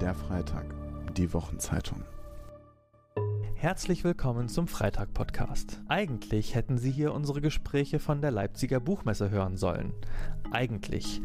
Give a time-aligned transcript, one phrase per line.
[0.00, 0.64] Der Freitag,
[1.16, 2.02] die Wochenzeitung.
[3.64, 5.80] Herzlich willkommen zum Freitag-Podcast.
[5.88, 9.94] Eigentlich hätten Sie hier unsere Gespräche von der Leipziger Buchmesse hören sollen.
[10.50, 11.22] Eigentlich.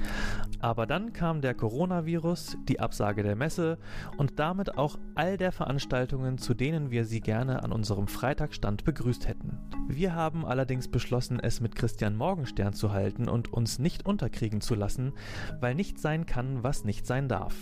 [0.61, 3.77] Aber dann kam der Coronavirus, die Absage der Messe
[4.15, 9.27] und damit auch all der Veranstaltungen, zu denen wir Sie gerne an unserem Freitagstand begrüßt
[9.27, 9.57] hätten.
[9.89, 14.75] Wir haben allerdings beschlossen, es mit Christian Morgenstern zu halten und uns nicht unterkriegen zu
[14.75, 15.13] lassen,
[15.59, 17.55] weil nicht sein kann, was nicht sein darf.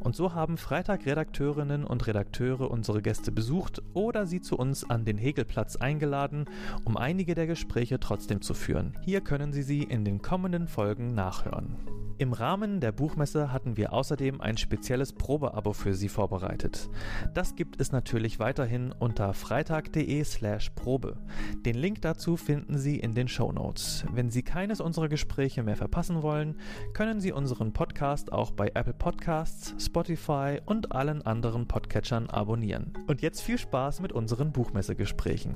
[0.00, 5.04] Und so haben Freitag-Redakteurinnen und Redakteure unsere Gäste besucht oder oder sie zu uns an
[5.04, 6.46] den Hegelplatz eingeladen,
[6.86, 8.94] um einige der Gespräche trotzdem zu führen.
[9.04, 11.76] Hier können Sie sie in den kommenden Folgen nachhören.
[12.18, 16.88] Im Rahmen der Buchmesse hatten wir außerdem ein spezielles Probeabo für Sie vorbereitet.
[17.34, 21.18] Das gibt es natürlich weiterhin unter freitag.de/slash Probe.
[21.66, 24.06] Den Link dazu finden Sie in den Show Notes.
[24.10, 26.56] Wenn Sie keines unserer Gespräche mehr verpassen wollen,
[26.94, 32.94] können Sie unseren Podcast auch bei Apple Podcasts, Spotify und allen anderen Podcatchern abonnieren.
[33.06, 35.54] Und jetzt viel Spaß mit unseren Buchmessegesprächen.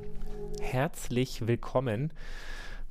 [0.61, 2.13] Herzlich willkommen.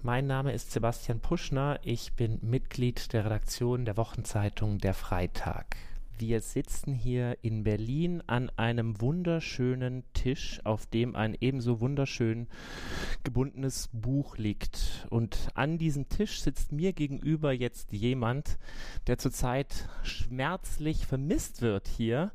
[0.02, 1.78] Mein Name ist Sebastian Puschner.
[1.84, 5.76] Ich bin Mitglied der Redaktion der Wochenzeitung Der Freitag.
[6.18, 12.48] Wir sitzen hier in Berlin an einem wunderschönen Tisch, auf dem ein ebenso wunderschön
[13.26, 15.06] gebundenes Buch liegt.
[15.10, 18.58] Und an diesem Tisch sitzt mir gegenüber jetzt jemand,
[19.08, 22.32] der zurzeit schmerzlich vermisst wird hier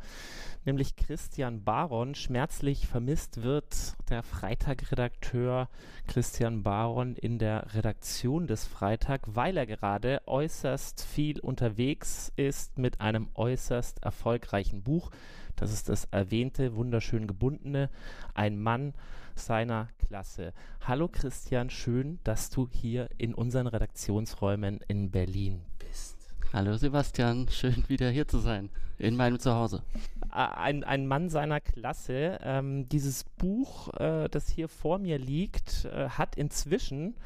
[0.65, 2.15] nämlich Christian Baron.
[2.15, 5.69] Schmerzlich vermisst wird der Freitag-Redakteur
[6.07, 13.01] Christian Baron in der Redaktion des Freitag, weil er gerade äußerst viel unterwegs ist mit
[13.01, 15.11] einem äußerst erfolgreichen Buch.
[15.57, 17.91] Das ist das erwähnte, wunderschön gebundene,
[18.35, 18.95] ein Mann
[19.35, 20.53] seiner Klasse.
[20.81, 26.14] Hallo Christian, schön, dass du hier in unseren Redaktionsräumen in Berlin bist.
[26.55, 29.83] Hallo Sebastian, schön wieder hier zu sein, in meinem Zuhause.
[30.31, 32.39] Ein, ein Mann seiner Klasse.
[32.45, 37.17] Ähm, dieses Buch, äh, das hier vor mir liegt, äh, hat inzwischen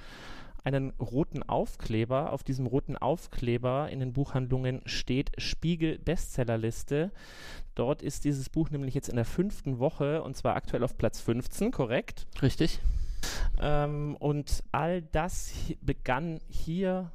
[0.65, 2.33] einen roten Aufkleber.
[2.33, 7.13] Auf diesem roten Aufkleber in den Buchhandlungen steht Spiegel Bestsellerliste.
[7.75, 11.21] Dort ist dieses Buch nämlich jetzt in der fünften Woche und zwar aktuell auf Platz
[11.21, 12.27] 15, korrekt?
[12.41, 12.81] Richtig.
[13.61, 15.53] Ähm, und all das
[15.83, 17.11] begann hier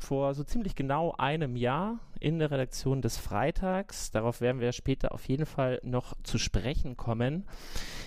[0.00, 4.10] vor so ziemlich genau einem Jahr in der Redaktion des Freitags.
[4.10, 7.46] Darauf werden wir später auf jeden Fall noch zu sprechen kommen.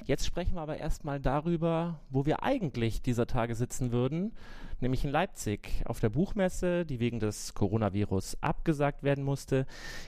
[0.05, 4.33] Jetzt sprechen wir aber erstmal darüber, wo wir eigentlich dieser Tage sitzen würden,
[4.81, 9.65] nämlich in Leipzig auf der Buchmesse, die wegen des Coronavirus abgesagt werden musste.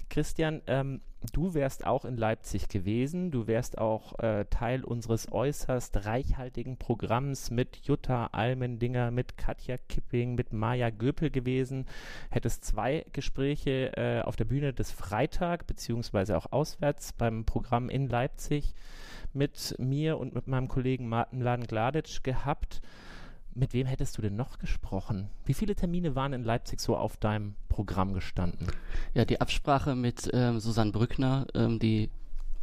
[0.09, 0.99] Christian, ähm,
[1.31, 3.31] du wärst auch in Leipzig gewesen.
[3.31, 10.35] Du wärst auch äh, Teil unseres äußerst reichhaltigen Programms mit Jutta Almendinger, mit Katja Kipping,
[10.35, 11.85] mit Maja Göpel gewesen.
[12.29, 18.09] Hättest zwei Gespräche äh, auf der Bühne des Freitag, beziehungsweise auch auswärts beim Programm in
[18.09, 18.75] Leipzig
[19.35, 22.81] mit mir und mit meinem Kollegen Martin Laden-Gladitsch gehabt.
[23.53, 25.29] Mit wem hättest du denn noch gesprochen?
[25.45, 28.67] Wie viele Termine waren in Leipzig so auf deinem Programm gestanden?
[29.13, 32.09] Ja, die Absprache mit ähm, Susanne Brückner, ähm, die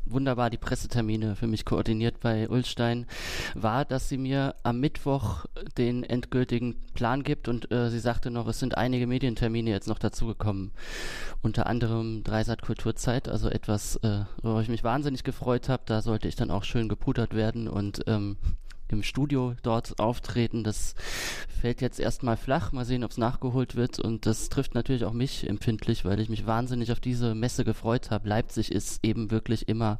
[0.05, 3.07] wunderbar die Pressetermine für mich koordiniert bei Ulstein,
[3.55, 5.47] war, dass sie mir am Mittwoch
[5.79, 9.99] den endgültigen Plan gibt und äh, sie sagte noch, es sind einige Medientermine jetzt noch
[9.99, 10.73] dazugekommen.
[11.43, 15.83] Unter anderem Dreisat Kulturzeit, also etwas, äh, worauf ich mich wahnsinnig gefreut habe.
[15.87, 18.37] Da sollte ich dann auch schön gepudert werden und ähm,
[18.93, 20.65] im Studio dort auftreten.
[20.65, 20.95] Das
[21.61, 22.73] fällt jetzt erstmal flach.
[22.73, 23.99] Mal sehen, ob es nachgeholt wird.
[23.99, 28.11] Und das trifft natürlich auch mich empfindlich, weil ich mich wahnsinnig auf diese Messe gefreut
[28.11, 28.29] habe.
[28.29, 29.99] Leipzig ist eben wirklich immer,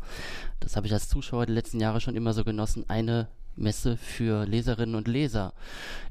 [0.61, 4.47] das habe ich als Zuschauer die letzten Jahre schon immer so genossen, eine Messe für
[4.47, 5.53] Leserinnen und Leser,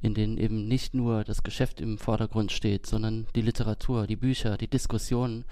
[0.01, 4.57] in denen eben nicht nur das Geschäft im Vordergrund steht, sondern die Literatur, die Bücher,
[4.57, 5.45] die Diskussionen.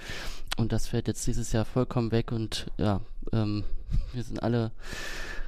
[0.58, 3.02] Und das fällt jetzt dieses Jahr vollkommen weg und ja,
[3.32, 3.64] ähm,
[4.14, 4.72] wir sind alle,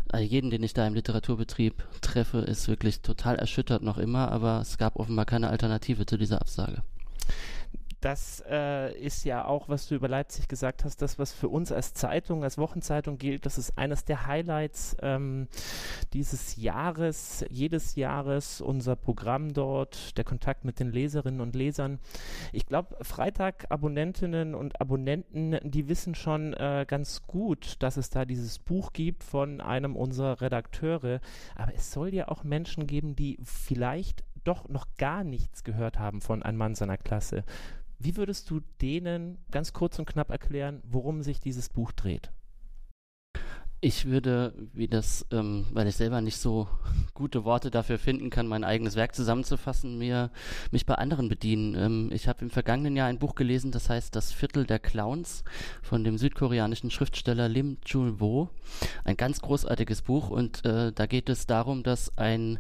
[0.10, 4.60] also jeden, den ich da im Literaturbetrieb treffe, ist wirklich total erschüttert noch immer, aber
[4.62, 6.84] es gab offenbar keine Alternative zu dieser Absage
[8.02, 11.72] das äh, ist ja auch, was du über Leipzig gesagt hast, das, was für uns
[11.72, 13.46] als Zeitung, als Wochenzeitung gilt.
[13.46, 15.48] Das ist eines der Highlights ähm,
[16.14, 22.00] dieses Jahres, jedes Jahres, unser Programm dort, der Kontakt mit den Leserinnen und Lesern.
[22.52, 28.58] Ich glaube, Freitag-Abonnentinnen und Abonnenten, die wissen schon äh, ganz gut, dass es da dieses
[28.58, 31.22] Buch gibt von einem unserer Redakteure.
[31.56, 36.22] Aber es soll ja auch Menschen geben, die vielleicht doch noch gar nichts gehört haben
[36.22, 37.44] von einem Mann seiner Klasse.
[38.04, 42.32] Wie würdest du denen ganz kurz und knapp erklären, worum sich dieses Buch dreht?
[43.80, 46.68] Ich würde, wie das, ähm, weil ich selber nicht so
[47.14, 50.32] gute Worte dafür finden kann, mein eigenes Werk zusammenzufassen, mir
[50.72, 51.76] mich bei anderen bedienen.
[51.76, 55.44] Ähm, ich habe im vergangenen Jahr ein Buch gelesen, das heißt Das Viertel der Clowns
[55.84, 58.50] von dem südkoreanischen Schriftsteller Lim Chul-wo.
[59.04, 62.58] Ein ganz großartiges Buch und äh, da geht es darum, dass ein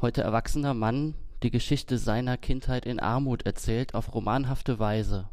[0.00, 5.28] heute erwachsener Mann die Geschichte seiner Kindheit in Armut erzählt auf romanhafte Weise.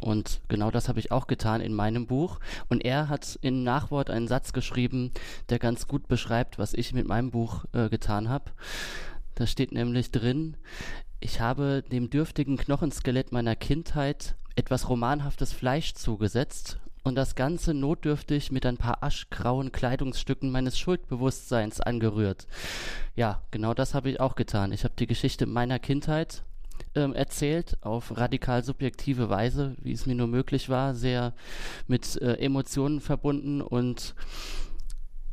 [0.00, 2.38] Und genau das habe ich auch getan in meinem Buch.
[2.68, 5.12] Und er hat in Nachwort einen Satz geschrieben,
[5.48, 8.52] der ganz gut beschreibt, was ich mit meinem Buch äh, getan habe.
[9.34, 10.56] Da steht nämlich drin,
[11.20, 18.52] ich habe dem dürftigen Knochenskelett meiner Kindheit etwas romanhaftes Fleisch zugesetzt und das Ganze notdürftig
[18.52, 22.46] mit ein paar aschgrauen Kleidungsstücken meines Schuldbewusstseins angerührt.
[23.16, 24.72] Ja, genau das habe ich auch getan.
[24.72, 26.42] Ich habe die Geschichte meiner Kindheit
[26.94, 31.32] ähm, erzählt, auf radikal subjektive Weise, wie es mir nur möglich war, sehr
[31.86, 34.14] mit äh, Emotionen verbunden und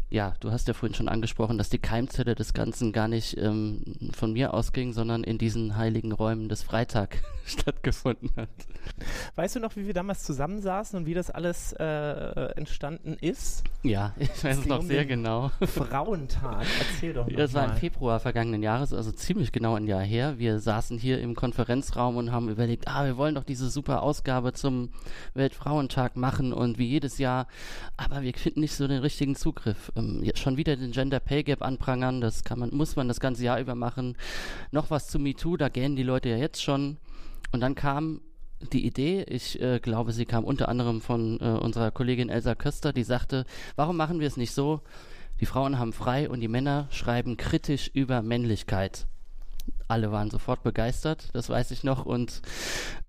[0.09, 3.81] ja, du hast ja vorhin schon angesprochen, dass die Keimzelle des Ganzen gar nicht ähm,
[4.13, 7.21] von mir ausging, sondern in diesen heiligen Räumen des Freitag
[7.55, 8.49] stattgefunden hat.
[9.35, 11.83] Weißt du noch, wie wir damals zusammensaßen und wie das alles äh,
[12.55, 13.63] entstanden ist?
[13.83, 15.51] Ja, ich weiß es noch um sehr genau.
[15.61, 17.35] Frauentag, erzähl doch mal.
[17.35, 20.39] Das war im Februar vergangenen Jahres, also ziemlich genau ein Jahr her.
[20.39, 24.53] Wir saßen hier im Konferenzraum und haben überlegt, ah, wir wollen doch diese super Ausgabe
[24.53, 24.89] zum
[25.35, 27.47] Weltfrauentag machen und wie jedes Jahr,
[27.95, 31.61] aber wir finden nicht so den richtigen Zugriff ähm, schon wieder den Gender Pay Gap
[31.61, 34.17] anprangern, das kann man, muss man das ganze Jahr über machen.
[34.71, 36.97] Noch was zu MeToo, da gähnen die Leute ja jetzt schon.
[37.55, 38.19] Und dann kam
[38.73, 42.91] die Idee, ich äh, glaube, sie kam unter anderem von äh, unserer Kollegin Elsa Köster,
[42.91, 43.45] die sagte,
[43.77, 44.81] warum machen wir es nicht so?
[45.39, 49.07] Die Frauen haben frei und die Männer schreiben kritisch über Männlichkeit
[49.87, 52.05] alle waren sofort begeistert, das weiß ich noch.
[52.05, 52.41] Und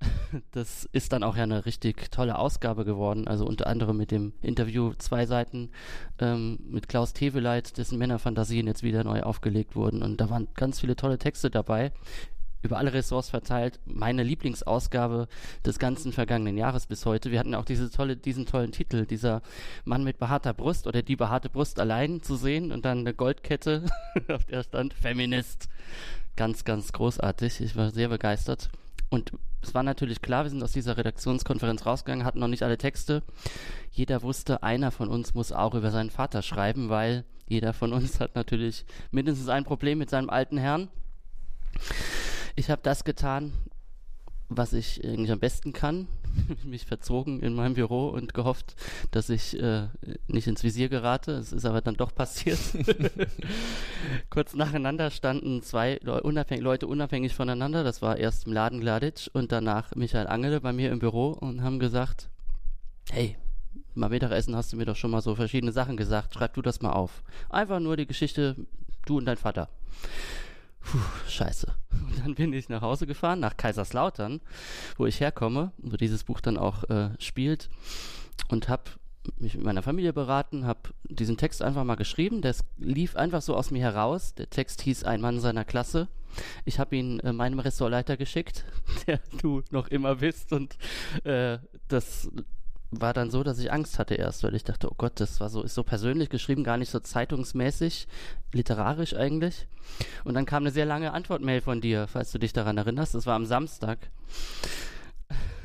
[0.53, 3.29] das ist dann auch ja eine richtig tolle Ausgabe geworden.
[3.29, 5.71] Also unter anderem mit dem Interview zwei Seiten
[6.19, 10.03] ähm, mit Klaus Teveleit, dessen Männerfantasien jetzt wieder neu aufgelegt wurden.
[10.03, 11.93] Und da waren ganz viele tolle Texte dabei
[12.63, 13.81] über alle Ressorts verteilt.
[13.85, 15.29] Meine Lieblingsausgabe
[15.65, 17.31] des ganzen vergangenen Jahres bis heute.
[17.31, 19.43] Wir hatten auch diese tolle, diesen tollen Titel, dieser
[19.85, 23.87] Mann mit behaarter Brust oder die behaarte Brust allein zu sehen und dann eine Goldkette,
[24.29, 25.69] auf der stand Feminist
[26.37, 27.61] ganz, ganz großartig.
[27.61, 28.71] Ich war sehr begeistert.
[29.09, 29.33] Und
[29.63, 33.23] es war natürlich klar, wir sind aus dieser Redaktionskonferenz rausgegangen, hatten noch nicht alle Texte.
[33.91, 38.21] Jeder wusste, einer von uns muss auch über seinen Vater schreiben, weil jeder von uns
[38.21, 40.89] hat natürlich mindestens ein Problem mit seinem alten Herrn.
[42.57, 43.53] Ich habe das getan,
[44.49, 46.09] was ich eigentlich am besten kann,
[46.65, 48.77] mich verzogen in meinem Büro und gehofft,
[49.11, 49.89] dass ich äh,
[50.29, 51.33] nicht ins Visier gerate.
[51.33, 52.59] Es ist aber dann doch passiert.
[54.31, 57.85] Kurz nacheinander standen zwei Le unabhängig, Leute unabhängig voneinander.
[57.85, 61.79] Das war erst Mladen Gladic und danach Michael Angele bei mir im Büro und haben
[61.79, 62.31] gesagt,
[63.11, 63.37] hey,
[63.95, 66.35] mal Mittagessen hast du mir doch schon mal so verschiedene Sachen gesagt.
[66.35, 67.23] Schreib du das mal auf.
[67.49, 68.57] Einfach nur die Geschichte,
[69.05, 69.69] du und dein Vater.
[70.87, 70.99] Puh,
[71.29, 71.75] scheiße.
[71.91, 74.41] Und dann bin ich nach Hause gefahren, nach Kaiserslautern,
[74.97, 77.69] wo ich herkomme, wo dieses Buch dann auch äh, spielt
[78.49, 78.85] und habe
[79.39, 82.43] mich mit meiner Familie beraten, habe diesen Text einfach mal geschrieben.
[82.43, 84.35] Der lief einfach so aus mir heraus.
[84.35, 86.07] Der Text hieß Ein Mann seiner Klasse.
[86.65, 88.65] Ich habe ihn äh, meinem Ressortleiter geschickt,
[89.09, 90.53] der du noch immer bist.
[90.53, 90.77] Und
[91.25, 92.31] äh, das
[92.91, 95.49] war dann so, dass ich Angst hatte erst, weil ich dachte, oh Gott, das war
[95.49, 98.09] so, ist so persönlich geschrieben, gar nicht so zeitungsmäßig,
[98.53, 99.67] literarisch eigentlich.
[100.25, 103.15] Und dann kam eine sehr lange Antwortmail von dir, falls du dich daran erinnerst.
[103.15, 103.99] Das war am Samstag.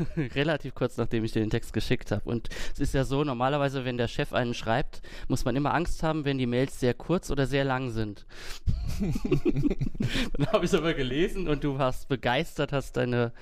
[0.35, 2.29] relativ kurz nachdem ich dir den Text geschickt habe.
[2.29, 6.03] Und es ist ja so, normalerweise, wenn der Chef einen schreibt, muss man immer Angst
[6.03, 8.25] haben, wenn die Mails sehr kurz oder sehr lang sind.
[10.33, 13.33] Dann habe ich es aber gelesen und du warst begeistert, hast deine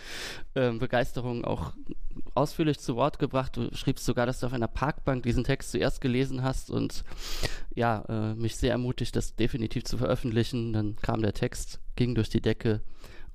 [0.55, 1.73] ähm, Begeisterung auch
[2.35, 3.57] ausführlich zu Wort gebracht.
[3.57, 7.03] Du schriebst sogar, dass du auf einer Parkbank diesen Text zuerst gelesen hast und
[7.75, 10.73] ja, äh, mich sehr ermutigt, das definitiv zu veröffentlichen.
[10.73, 12.81] Dann kam der Text, ging durch die Decke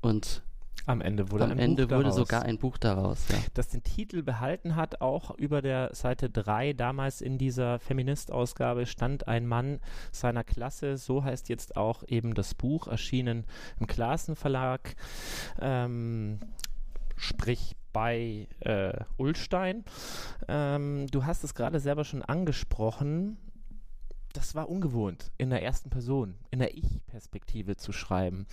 [0.00, 0.42] und
[0.86, 3.28] am Ende wurde, Am ein Ende Buch wurde daraus, sogar ein Buch daraus.
[3.30, 3.38] Ja.
[3.54, 6.74] das den Titel behalten hat, auch über der Seite 3.
[6.74, 9.80] Damals in dieser Feminist-Ausgabe stand ein Mann
[10.12, 10.98] seiner Klasse.
[10.98, 13.44] So heißt jetzt auch eben das Buch, erschienen
[13.80, 14.94] im Klassenverlag.
[15.58, 16.40] Ähm,
[17.44, 19.84] sprich bei äh, Ullstein.
[20.48, 23.36] Ähm, du hast es gerade selber schon angesprochen.
[24.32, 28.46] Das war ungewohnt, in der ersten Person, in der Ich-Perspektive zu schreiben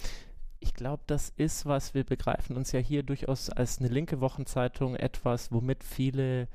[0.63, 4.95] ich glaube, das ist was, wir begreifen uns ja hier durchaus als eine linke Wochenzeitung
[4.95, 6.47] etwas, womit viele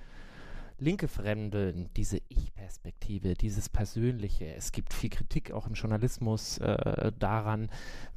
[0.78, 4.54] Linke fremdeln, diese Ich-Perspektive, dieses Persönliche.
[4.54, 7.71] Es gibt viel Kritik auch im Journalismus äh, daran.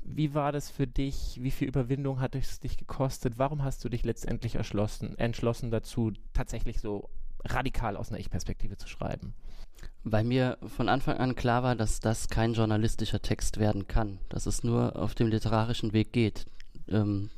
[0.04, 1.40] Wie war das für dich?
[1.42, 3.38] Wie viel Überwindung hat es dich gekostet?
[3.38, 7.10] Warum hast du dich letztendlich erschlossen, entschlossen dazu, tatsächlich so
[7.46, 9.34] radikal aus einer Ich-Perspektive zu schreiben?
[10.04, 14.46] Weil mir von Anfang an klar war, dass das kein journalistischer Text werden kann, dass
[14.46, 16.46] es nur auf dem literarischen Weg geht,
[16.90, 17.30] ähm,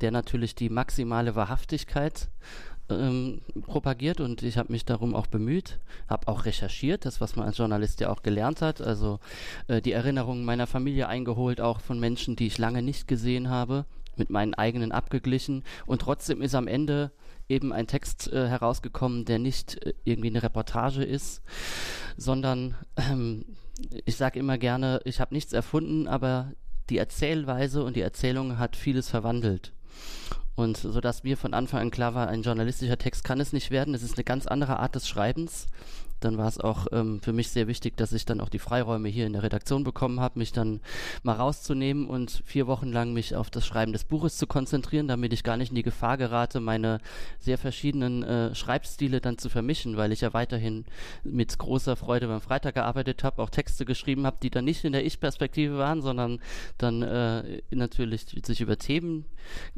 [0.00, 2.28] der natürlich die maximale Wahrhaftigkeit
[2.88, 5.78] ähm, propagiert und ich habe mich darum auch bemüht,
[6.08, 9.18] habe auch recherchiert, das was man als Journalist ja auch gelernt hat, also
[9.68, 13.86] äh, die Erinnerungen meiner Familie eingeholt, auch von Menschen, die ich lange nicht gesehen habe,
[14.16, 17.10] mit meinen eigenen abgeglichen und trotzdem ist am Ende
[17.48, 21.42] eben ein Text äh, herausgekommen, der nicht äh, irgendwie eine Reportage ist,
[22.16, 23.44] sondern ähm,
[24.04, 26.52] ich sage immer gerne, ich habe nichts erfunden, aber
[26.88, 29.72] die Erzählweise und die Erzählung hat vieles verwandelt.
[30.56, 33.70] Und so dass mir von Anfang an klar war, ein journalistischer Text kann es nicht
[33.70, 33.94] werden.
[33.94, 35.68] Es ist eine ganz andere Art des Schreibens
[36.20, 39.08] dann war es auch ähm, für mich sehr wichtig, dass ich dann auch die Freiräume
[39.08, 40.80] hier in der Redaktion bekommen habe, mich dann
[41.22, 45.32] mal rauszunehmen und vier Wochen lang mich auf das Schreiben des Buches zu konzentrieren, damit
[45.32, 47.00] ich gar nicht in die Gefahr gerate, meine
[47.38, 50.84] sehr verschiedenen äh, Schreibstile dann zu vermischen, weil ich ja weiterhin
[51.24, 54.92] mit großer Freude beim Freitag gearbeitet habe, auch Texte geschrieben habe, die dann nicht in
[54.92, 56.40] der Ich-Perspektive waren, sondern
[56.78, 59.26] dann äh, natürlich sich über Themen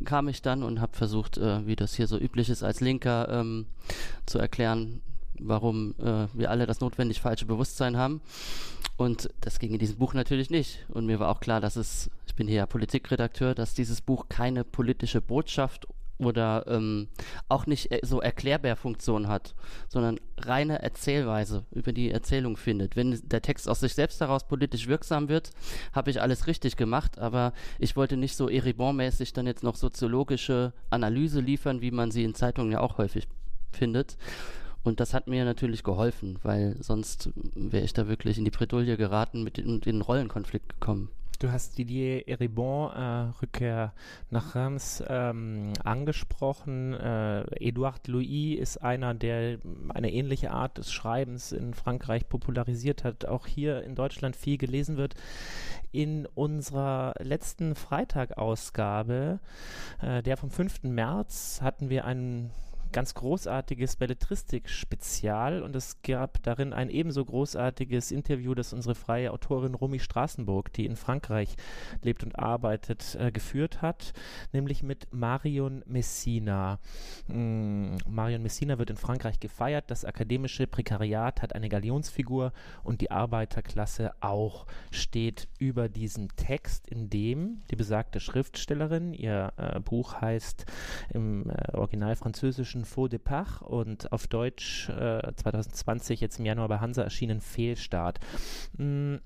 [0.05, 3.29] kam ich dann und habe versucht, äh, wie das hier so üblich ist als Linker,
[3.31, 3.67] ähm,
[4.27, 5.01] zu erklären,
[5.41, 8.21] warum äh, wir alle das notwendig falsche Bewusstsein haben.
[8.97, 10.85] Und das ging in diesem Buch natürlich nicht.
[10.89, 14.29] Und mir war auch klar, dass es, ich bin hier ja Politikredakteur, dass dieses Buch
[14.29, 15.87] keine politische Botschaft
[16.19, 17.09] oder ähm,
[17.49, 19.55] auch nicht äh, so Erklärbär-Funktion hat,
[19.89, 22.97] sondern reine Erzählweise über die Erzählung findet.
[22.97, 25.51] Wenn der Text aus sich selbst daraus politisch wirksam wird,
[25.93, 30.73] habe ich alles richtig gemacht, aber ich wollte nicht so Eribon-mäßig dann jetzt noch soziologische
[30.91, 33.29] Analyse liefern, wie man sie in Zeitungen ja auch häufig
[33.71, 34.17] findet.
[34.85, 38.97] Und das hat mir natürlich geholfen, weil sonst wäre ich da wirklich in die Bredouille
[38.97, 41.11] geraten mit in den Rollenkonflikt gekommen.
[41.41, 43.93] Du hast Didier Eribon, äh, Rückkehr
[44.29, 46.95] nach Reims, ähm, angesprochen.
[46.95, 49.59] Äh, Edouard Louis ist einer, der
[49.91, 54.97] eine ähnliche Art des Schreibens in Frankreich popularisiert hat, auch hier in Deutschland viel gelesen
[54.97, 55.15] wird.
[55.93, 59.39] In unserer letzten Freitag-Ausgabe,
[60.03, 60.83] äh, der vom 5.
[60.91, 62.51] März, hatten wir einen
[62.93, 69.75] ganz großartiges Belletristik-Spezial und es gab darin ein ebenso großartiges Interview, das unsere freie Autorin
[69.75, 71.57] Romy Straßenburg, die in Frankreich
[72.03, 74.13] lebt und arbeitet, äh, geführt hat,
[74.53, 76.79] nämlich mit Marion Messina.
[77.29, 82.53] Mm, Marion Messina wird in Frankreich gefeiert, das akademische Prekariat hat eine Galionsfigur
[82.85, 89.81] und die Arbeiterklasse auch steht über diesem Text, in dem die besagte Schriftstellerin, ihr äh,
[89.81, 90.67] Buch heißt
[91.11, 96.69] im äh, Original französischen englischen Faux Départ und auf Deutsch äh, 2020 jetzt im Januar
[96.69, 98.21] bei Hansa erschienen Fehlstart.
[98.77, 99.17] Mm,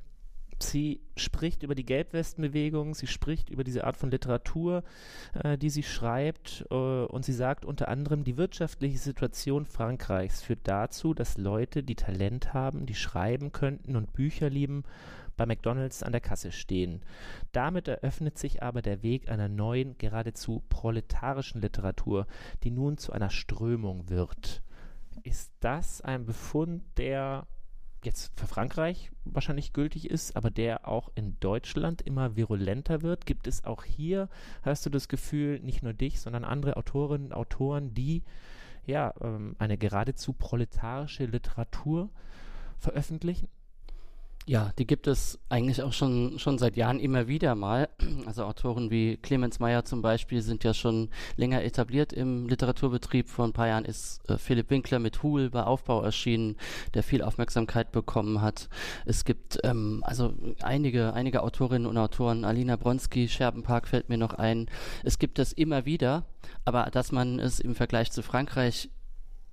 [0.58, 4.84] sie spricht über die Gelbwestenbewegung, sie spricht über diese Art von Literatur,
[5.42, 10.60] äh, die sie schreibt äh, und sie sagt unter anderem, die wirtschaftliche Situation Frankreichs führt
[10.64, 14.84] dazu, dass Leute, die Talent haben, die schreiben könnten und Bücher lieben,
[15.36, 17.02] bei McDonald's an der Kasse stehen.
[17.52, 22.26] Damit eröffnet sich aber der Weg einer neuen, geradezu proletarischen Literatur,
[22.62, 24.62] die nun zu einer Strömung wird.
[25.22, 27.46] Ist das ein Befund, der
[28.04, 33.26] jetzt für Frankreich wahrscheinlich gültig ist, aber der auch in Deutschland immer virulenter wird?
[33.26, 34.28] Gibt es auch hier,
[34.62, 38.22] hast du das Gefühl, nicht nur dich, sondern andere Autorinnen und Autoren, die
[38.84, 42.10] ja ähm, eine geradezu proletarische Literatur
[42.78, 43.48] veröffentlichen?
[44.44, 47.88] Ja, die gibt es eigentlich auch schon, schon seit Jahren immer wieder mal.
[48.26, 53.28] Also Autoren wie Clemens Meyer zum Beispiel sind ja schon länger etabliert im Literaturbetrieb.
[53.28, 56.56] Vor ein paar Jahren ist äh, Philipp Winkler mit Hul bei Aufbau erschienen,
[56.94, 58.68] der viel Aufmerksamkeit bekommen hat.
[59.06, 64.34] Es gibt ähm, also einige, einige Autorinnen und Autoren, Alina Bronski, Scherbenpark fällt mir noch
[64.34, 64.66] ein.
[65.04, 66.24] Es gibt es immer wieder,
[66.64, 68.88] aber dass man es im Vergleich zu Frankreich,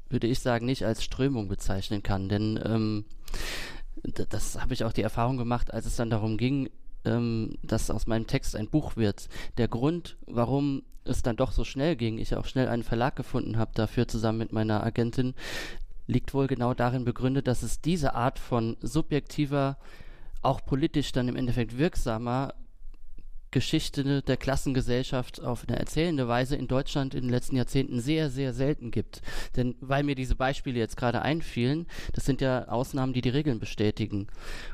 [0.10, 3.06] würde ich sagen, nicht als Strömung bezeichnen kann, denn ähm,
[4.04, 6.70] das habe ich auch die Erfahrung gemacht, als es dann darum ging,
[7.06, 9.30] ähm, dass aus meinem Text ein Buch wird.
[9.58, 13.58] Der Grund, warum es dann doch so schnell ging, ich auch schnell einen Verlag gefunden
[13.58, 15.34] habe dafür zusammen mit meiner Agentin,
[16.08, 19.78] liegt wohl genau darin begründet, dass es diese Art von subjektiver,
[20.42, 22.54] auch politisch dann im Endeffekt wirksamer
[23.52, 28.54] Geschichte der Klassengesellschaft auf eine erzählende Weise in Deutschland in den letzten Jahrzehnten sehr, sehr
[28.54, 29.22] selten gibt.
[29.56, 33.60] Denn weil mir diese Beispiele jetzt gerade einfielen, das sind ja Ausnahmen, die die Regeln
[33.60, 34.28] bestätigen.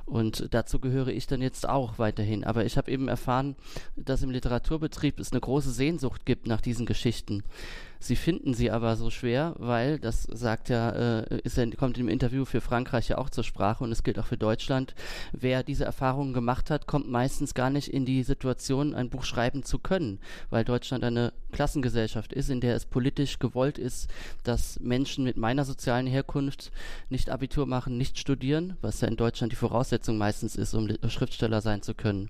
[0.05, 2.43] Und dazu gehöre ich dann jetzt auch weiterhin.
[2.43, 3.55] Aber ich habe eben erfahren,
[3.95, 7.43] dass im Literaturbetrieb es eine große Sehnsucht gibt nach diesen Geschichten.
[7.99, 12.45] Sie finden sie aber so schwer, weil, das sagt ja, äh, ist kommt im Interview
[12.45, 14.93] für Frankreich ja auch zur Sprache und es gilt auch für Deutschland.
[15.31, 19.63] Wer diese Erfahrungen gemacht hat, kommt meistens gar nicht in die Situation, ein Buch schreiben
[19.63, 24.09] zu können, weil Deutschland eine Klassengesellschaft ist, in der es politisch gewollt ist,
[24.43, 26.71] dass Menschen mit meiner sozialen Herkunft
[27.09, 31.61] nicht Abitur machen, nicht studieren, was ja in Deutschland die Voraussetzung meistens ist, um Schriftsteller
[31.61, 32.29] sein zu können.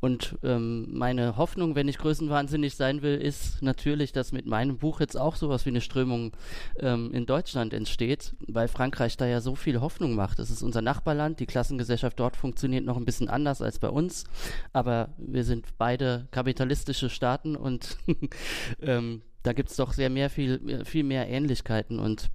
[0.00, 4.89] Und ähm, meine Hoffnung, wenn ich größenwahnsinnig sein will, ist natürlich, dass mit meinem Buch
[4.98, 6.32] jetzt auch sowas wie eine Strömung
[6.78, 10.40] ähm, in Deutschland entsteht, weil Frankreich da ja so viel Hoffnung macht.
[10.40, 14.24] Es ist unser Nachbarland, die Klassengesellschaft dort funktioniert noch ein bisschen anders als bei uns,
[14.72, 17.98] aber wir sind beide kapitalistische Staaten und
[18.80, 22.30] ähm, da gibt es doch sehr mehr viel, viel mehr Ähnlichkeiten und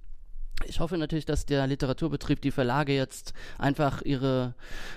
[0.64, 4.54] ich hoffe natürlich, dass der Literaturbetrieb, die Verlage jetzt einfach ihre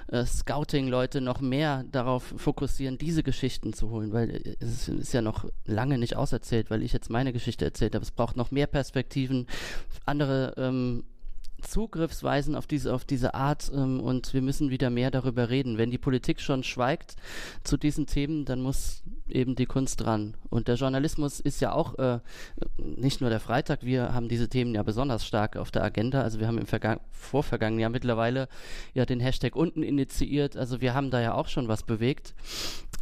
[0.07, 5.21] äh, Scouting-Leute noch mehr darauf fokussieren, diese Geschichten zu holen, weil äh, es ist ja
[5.21, 8.03] noch lange nicht auserzählt, weil ich jetzt meine Geschichte erzählt habe.
[8.03, 9.47] Es braucht noch mehr Perspektiven,
[10.05, 11.03] andere ähm,
[11.61, 15.77] Zugriffsweisen auf diese, auf diese Art ähm, und wir müssen wieder mehr darüber reden.
[15.77, 17.15] Wenn die Politik schon schweigt
[17.63, 20.35] zu diesen Themen, dann muss eben die Kunst dran.
[20.49, 22.19] Und der Journalismus ist ja auch äh,
[22.77, 26.21] nicht nur der Freitag, wir haben diese Themen ja besonders stark auf der Agenda.
[26.21, 28.47] Also wir haben im Verga vorvergangenen Jahr mittlerweile
[28.93, 30.57] ja den Hashtag unten initiiert.
[30.57, 32.33] Also wir haben da ja auch schon was bewegt.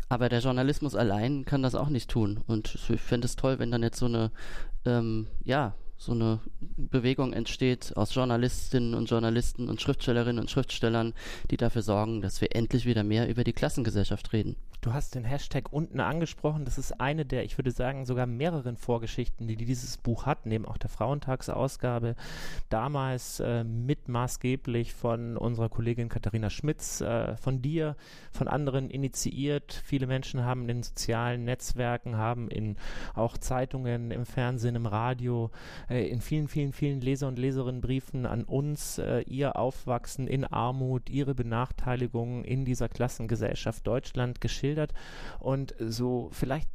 [0.09, 2.39] Aber der Journalismus allein kann das auch nicht tun.
[2.47, 4.31] Und ich fände es toll, wenn dann jetzt so eine,
[4.85, 6.39] ähm, ja, so eine
[6.77, 11.13] Bewegung entsteht aus Journalistinnen und Journalisten und Schriftstellerinnen und Schriftstellern,
[11.49, 14.55] die dafür sorgen, dass wir endlich wieder mehr über die Klassengesellschaft reden.
[14.87, 16.63] Du hast den Hashtag unten angesprochen.
[16.63, 20.65] Das ist eine der, ich würde sagen, sogar mehreren Vorgeschichten, die dieses Buch hat, neben
[20.65, 22.15] auch der Frauentagsausgabe.
[22.69, 27.97] Damals äh, mit maßgeblich von unserer Kollegin Katharina Schmitz, äh, von dir,
[28.31, 29.73] von anderen initiiert.
[29.73, 32.77] Viele Menschen haben in sozialen Netzwerken, haben in
[33.13, 35.51] auch Zeitungen, im Fernsehen, im Radio,
[35.89, 41.09] äh, in vielen, vielen, vielen Leser- und Leserinnenbriefen an uns äh, ihr Aufwachsen in Armut,
[41.09, 44.93] ihre Benachteiligung in dieser Klassengesellschaft Deutschland geschildert geschildert.
[45.39, 46.69] Und so vielleicht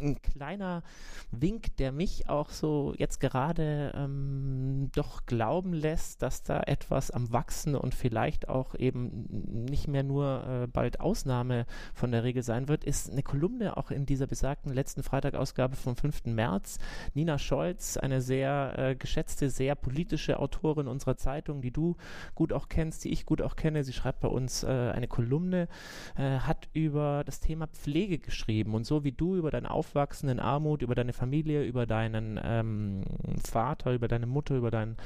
[0.00, 0.82] ein kleiner
[1.30, 7.32] Wink, der mich auch so jetzt gerade ähm, doch glauben lässt, dass da etwas am
[7.32, 12.68] Wachsen und vielleicht auch eben nicht mehr nur äh, bald Ausnahme von der Regel sein
[12.68, 16.26] wird, ist eine Kolumne auch in dieser besagten letzten Freitagausgabe vom 5.
[16.26, 16.78] März.
[17.14, 21.96] Nina Scholz, eine sehr äh, geschätzte, sehr politische Autorin unserer Zeitung, die du
[22.34, 23.84] gut auch kennst, die ich gut auch kenne.
[23.84, 25.68] Sie schreibt bei uns äh, eine Kolumne,
[26.16, 30.40] äh, hat über das Thema Pflege geschrieben und so wie du über dein Aufwachsen in
[30.40, 33.02] Armut, über deine Familie, über deinen ähm,
[33.44, 34.96] Vater, über deine Mutter, über deinen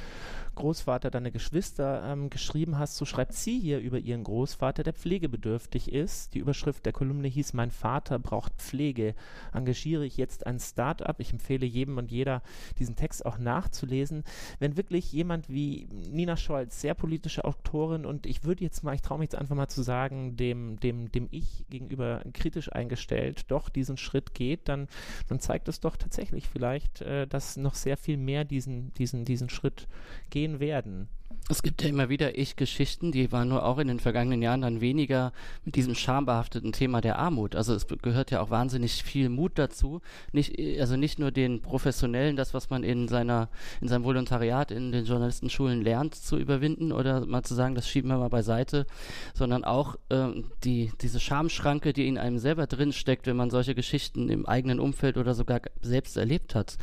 [0.54, 5.90] Großvater, deine Geschwister ähm, geschrieben hast, so schreibt sie hier über ihren Großvater, der pflegebedürftig
[5.90, 6.34] ist.
[6.34, 9.14] Die Überschrift der Kolumne hieß Mein Vater braucht Pflege.
[9.54, 11.20] Engagiere ich jetzt ein Start-up?
[11.20, 12.42] Ich empfehle jedem und jeder,
[12.78, 14.24] diesen Text auch nachzulesen.
[14.58, 19.02] Wenn wirklich jemand wie Nina Scholz, sehr politische Autorin und ich würde jetzt mal, ich
[19.02, 23.70] traue mich jetzt einfach mal zu sagen, dem, dem, dem ich gegenüber kritisch eingestellt, doch
[23.70, 24.88] diesen Schritt geht, dann,
[25.28, 29.48] dann zeigt es doch tatsächlich vielleicht, äh, dass noch sehr viel mehr diesen, diesen, diesen
[29.48, 29.88] Schritt
[30.30, 31.08] gehen werden.
[31.48, 34.80] Es gibt ja immer wieder Ich-Geschichten, die waren nur auch in den vergangenen Jahren dann
[34.80, 35.32] weniger
[35.64, 37.56] mit diesem schambehafteten Thema der Armut.
[37.56, 40.00] Also es gehört ja auch wahnsinnig viel Mut dazu.
[40.30, 43.48] Nicht, also nicht nur den Professionellen, das, was man in seiner,
[43.80, 48.08] in seinem Volontariat in den Journalistenschulen lernt, zu überwinden oder mal zu sagen, das schieben
[48.10, 48.86] wir mal beiseite,
[49.34, 50.28] sondern auch äh,
[50.62, 55.16] die, diese Schamschranke, die in einem selber drinsteckt, wenn man solche Geschichten im eigenen Umfeld
[55.16, 56.78] oder sogar selbst erlebt hat.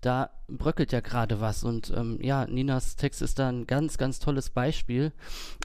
[0.00, 4.18] Da bröckelt ja gerade was und ähm, ja, Ninas Text ist da ein ganz, ganz
[4.18, 5.12] tolles Beispiel,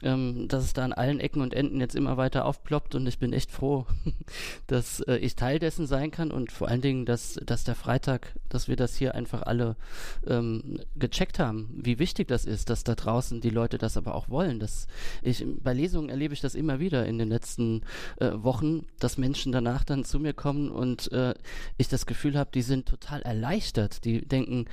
[0.02, 3.18] ähm, dass es da an allen Ecken und Enden jetzt immer weiter aufploppt und ich
[3.18, 3.86] bin echt froh,
[4.66, 8.34] dass äh, ich Teil dessen sein kann und vor allen Dingen, dass, dass der Freitag,
[8.48, 9.76] dass wir das hier einfach alle
[10.26, 14.28] ähm, gecheckt haben, wie wichtig das ist, dass da draußen die Leute das aber auch
[14.28, 14.60] wollen.
[14.60, 14.86] Dass
[15.22, 17.82] ich, bei Lesungen erlebe ich das immer wieder in den letzten
[18.18, 21.34] äh, Wochen, dass Menschen danach dann zu mir kommen und äh,
[21.76, 24.04] ich das Gefühl habe, die sind total erleichtert.
[24.04, 24.66] Die denken,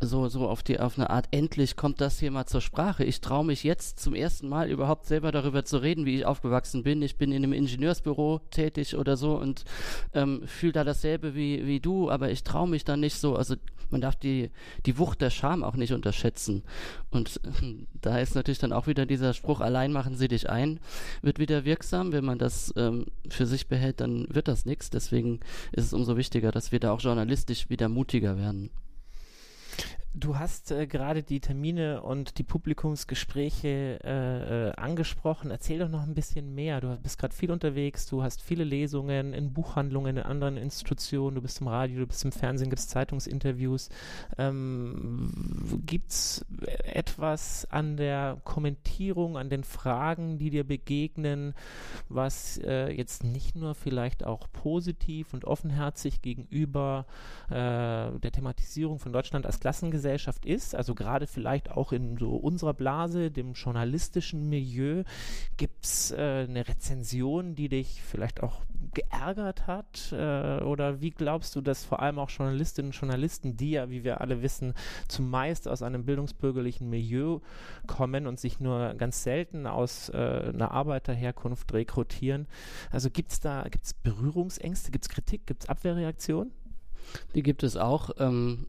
[0.00, 3.04] so, so auf die, auf eine Art, endlich kommt das hier mal zur Sprache.
[3.04, 6.82] Ich traue mich jetzt zum ersten Mal überhaupt selber darüber zu reden, wie ich aufgewachsen
[6.82, 7.02] bin.
[7.02, 9.64] Ich bin in einem Ingenieursbüro tätig oder so und
[10.12, 13.36] ähm, fühle da dasselbe wie, wie du, aber ich traue mich da nicht so.
[13.36, 13.56] Also
[13.90, 14.50] man darf die,
[14.86, 16.64] die Wucht der Scham auch nicht unterschätzen.
[17.10, 20.80] Und äh, da ist natürlich dann auch wieder dieser Spruch, allein machen sie dich ein,
[21.22, 22.12] wird wieder wirksam.
[22.12, 24.90] Wenn man das ähm, für sich behält, dann wird das nichts.
[24.90, 25.40] Deswegen
[25.72, 28.70] ist es umso wichtiger, dass wir da auch journalistisch wieder mutiger werden.
[30.16, 35.50] Du hast äh, gerade die Termine und die Publikumsgespräche äh, äh, angesprochen.
[35.50, 36.80] Erzähl doch noch ein bisschen mehr.
[36.80, 41.42] Du bist gerade viel unterwegs, du hast viele Lesungen in Buchhandlungen, in anderen Institutionen, du
[41.42, 43.88] bist im Radio, du bist im Fernsehen, gibt es Zeitungsinterviews.
[44.38, 45.32] Ähm,
[46.06, 46.46] es
[46.84, 51.54] etwas an der Kommentierung, an den Fragen, die dir begegnen,
[52.08, 57.06] was äh, jetzt nicht nur vielleicht auch positiv und offenherzig gegenüber
[57.48, 62.36] äh, der Thematisierung von Deutschland als Klassengesellschaft Gesellschaft ist, also gerade vielleicht auch in so
[62.36, 65.02] unserer Blase, dem journalistischen Milieu,
[65.56, 68.60] gibt es äh, eine Rezension, die dich vielleicht auch
[68.92, 70.12] geärgert hat?
[70.12, 74.04] Äh, oder wie glaubst du, dass vor allem auch Journalistinnen und Journalisten, die ja, wie
[74.04, 74.74] wir alle wissen,
[75.08, 77.40] zumeist aus einem bildungsbürgerlichen Milieu
[77.86, 80.16] kommen und sich nur ganz selten aus äh,
[80.52, 82.46] einer Arbeiterherkunft rekrutieren,
[82.90, 86.52] also gibt es da gibt's Berührungsängste, gibt es Kritik, gibt es Abwehrreaktionen?
[87.34, 88.10] Die gibt es auch.
[88.18, 88.66] Ähm,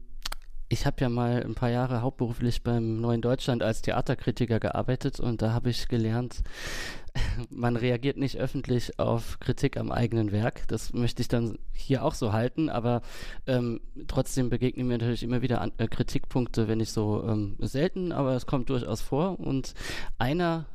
[0.68, 5.40] ich habe ja mal ein paar Jahre hauptberuflich beim Neuen Deutschland als Theaterkritiker gearbeitet und
[5.42, 6.42] da habe ich gelernt,
[7.50, 10.66] man reagiert nicht öffentlich auf Kritik am eigenen Werk.
[10.68, 13.02] Das möchte ich dann hier auch so halten, aber
[13.46, 18.12] ähm, trotzdem begegnen mir natürlich immer wieder an, äh, Kritikpunkte, wenn ich so ähm, selten,
[18.12, 19.38] aber es kommt durchaus vor.
[19.38, 19.74] Und
[20.18, 20.66] einer,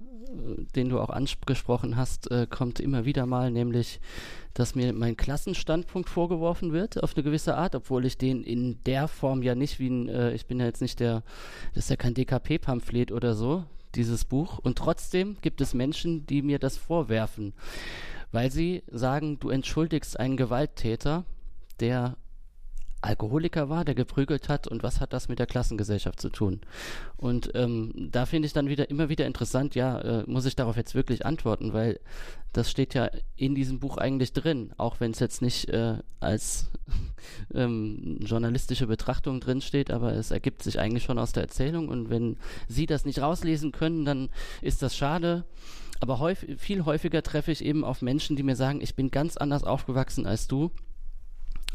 [0.75, 3.99] den du auch angesprochen hast, äh, kommt immer wieder mal, nämlich
[4.53, 9.07] dass mir mein Klassenstandpunkt vorgeworfen wird auf eine gewisse Art, obwohl ich den in der
[9.07, 11.23] Form ja nicht wie ein, äh, ich bin ja jetzt nicht der,
[11.73, 13.63] das ist ja kein DKP-Pamphlet oder so,
[13.95, 14.59] dieses Buch.
[14.59, 17.53] Und trotzdem gibt es Menschen, die mir das vorwerfen,
[18.31, 21.25] weil sie sagen, du entschuldigst einen Gewalttäter,
[21.79, 22.17] der
[23.01, 26.61] Alkoholiker war, der geprügelt hat und was hat das mit der Klassengesellschaft zu tun?
[27.17, 30.77] Und ähm, da finde ich dann wieder immer wieder interessant, ja, äh, muss ich darauf
[30.77, 31.99] jetzt wirklich antworten, weil
[32.53, 36.69] das steht ja in diesem Buch eigentlich drin, auch wenn es jetzt nicht äh, als
[37.53, 42.09] ähm, journalistische Betrachtung drin steht, aber es ergibt sich eigentlich schon aus der Erzählung und
[42.09, 42.37] wenn
[42.67, 44.29] Sie das nicht rauslesen können, dann
[44.61, 45.45] ist das schade.
[46.01, 49.37] Aber häufig, viel häufiger treffe ich eben auf Menschen, die mir sagen, ich bin ganz
[49.37, 50.71] anders aufgewachsen als du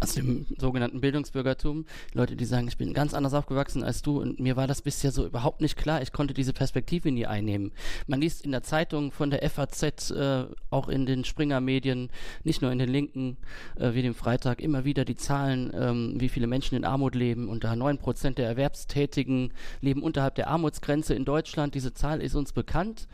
[0.00, 4.38] aus dem sogenannten Bildungsbürgertum, Leute, die sagen, ich bin ganz anders aufgewachsen als du und
[4.38, 6.02] mir war das bisher so überhaupt nicht klar.
[6.02, 7.72] Ich konnte diese Perspektive nie einnehmen.
[8.06, 12.11] Man liest in der Zeitung von der FAZ, äh, auch in den Springer-Medien,
[12.44, 13.38] nicht nur in den Linken,
[13.76, 17.48] äh, wie dem Freitag, immer wieder die Zahlen, ähm, wie viele Menschen in Armut leben
[17.48, 21.74] und da neun Prozent der Erwerbstätigen leben unterhalb der Armutsgrenze in Deutschland.
[21.74, 23.09] Diese Zahl ist uns bekannt.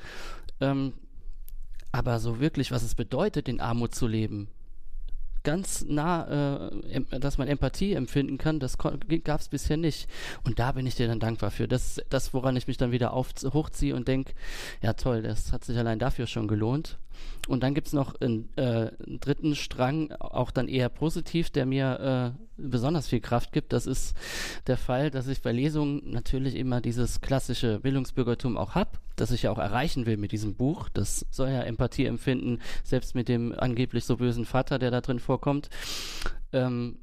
[0.60, 0.94] Ähm,
[1.92, 4.48] aber so wirklich, was es bedeutet, in Armut zu leben,
[5.42, 10.08] ganz nah, äh, dass man Empathie empfinden kann, das gab es bisher nicht.
[10.44, 11.68] Und da bin ich dir dann dankbar für.
[11.68, 14.34] Das das, woran ich mich dann wieder auf, hochziehe und denke,
[14.80, 16.98] ja toll, das hat sich allein dafür schon gelohnt.
[17.48, 21.66] Und dann gibt es noch einen, äh, einen, dritten Strang, auch dann eher positiv, der
[21.66, 23.72] mir äh, besonders viel Kraft gibt.
[23.72, 24.16] Das ist
[24.66, 29.42] der Fall, dass ich bei Lesungen natürlich immer dieses klassische Bildungsbürgertum auch habe, das ich
[29.42, 30.88] ja auch erreichen will mit diesem Buch.
[30.88, 35.18] Das soll ja Empathie empfinden, selbst mit dem angeblich so bösen Vater, der da drin
[35.18, 35.68] vorkommt.
[36.52, 36.98] Ähm,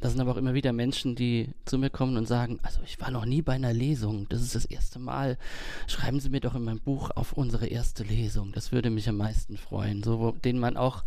[0.00, 3.00] das sind aber auch immer wieder Menschen, die zu mir kommen und sagen, also ich
[3.00, 5.38] war noch nie bei einer Lesung, das ist das erste Mal.
[5.86, 8.52] Schreiben Sie mir doch in meinem Buch auf unsere erste Lesung.
[8.52, 10.02] Das würde mich am meisten freuen.
[10.02, 11.04] So, denen man auch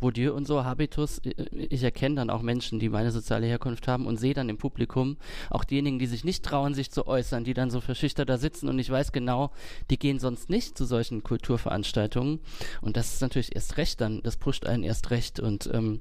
[0.00, 4.18] Bourdieu und so, Habitus, ich erkenne dann auch Menschen, die meine soziale Herkunft haben und
[4.18, 5.16] sehe dann im Publikum
[5.50, 8.68] auch diejenigen, die sich nicht trauen, sich zu äußern, die dann so verschüchtert da sitzen
[8.68, 9.50] und ich weiß genau,
[9.90, 12.40] die gehen sonst nicht zu solchen Kulturveranstaltungen.
[12.80, 16.00] Und das ist natürlich erst recht dann, das pusht einen erst recht und ähm,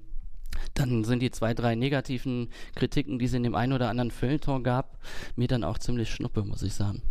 [0.73, 4.63] dann sind die zwei, drei negativen Kritiken, die es in dem einen oder anderen Feuilleton
[4.63, 4.97] gab,
[5.35, 7.01] mir dann auch ziemlich schnuppe, muss ich sagen.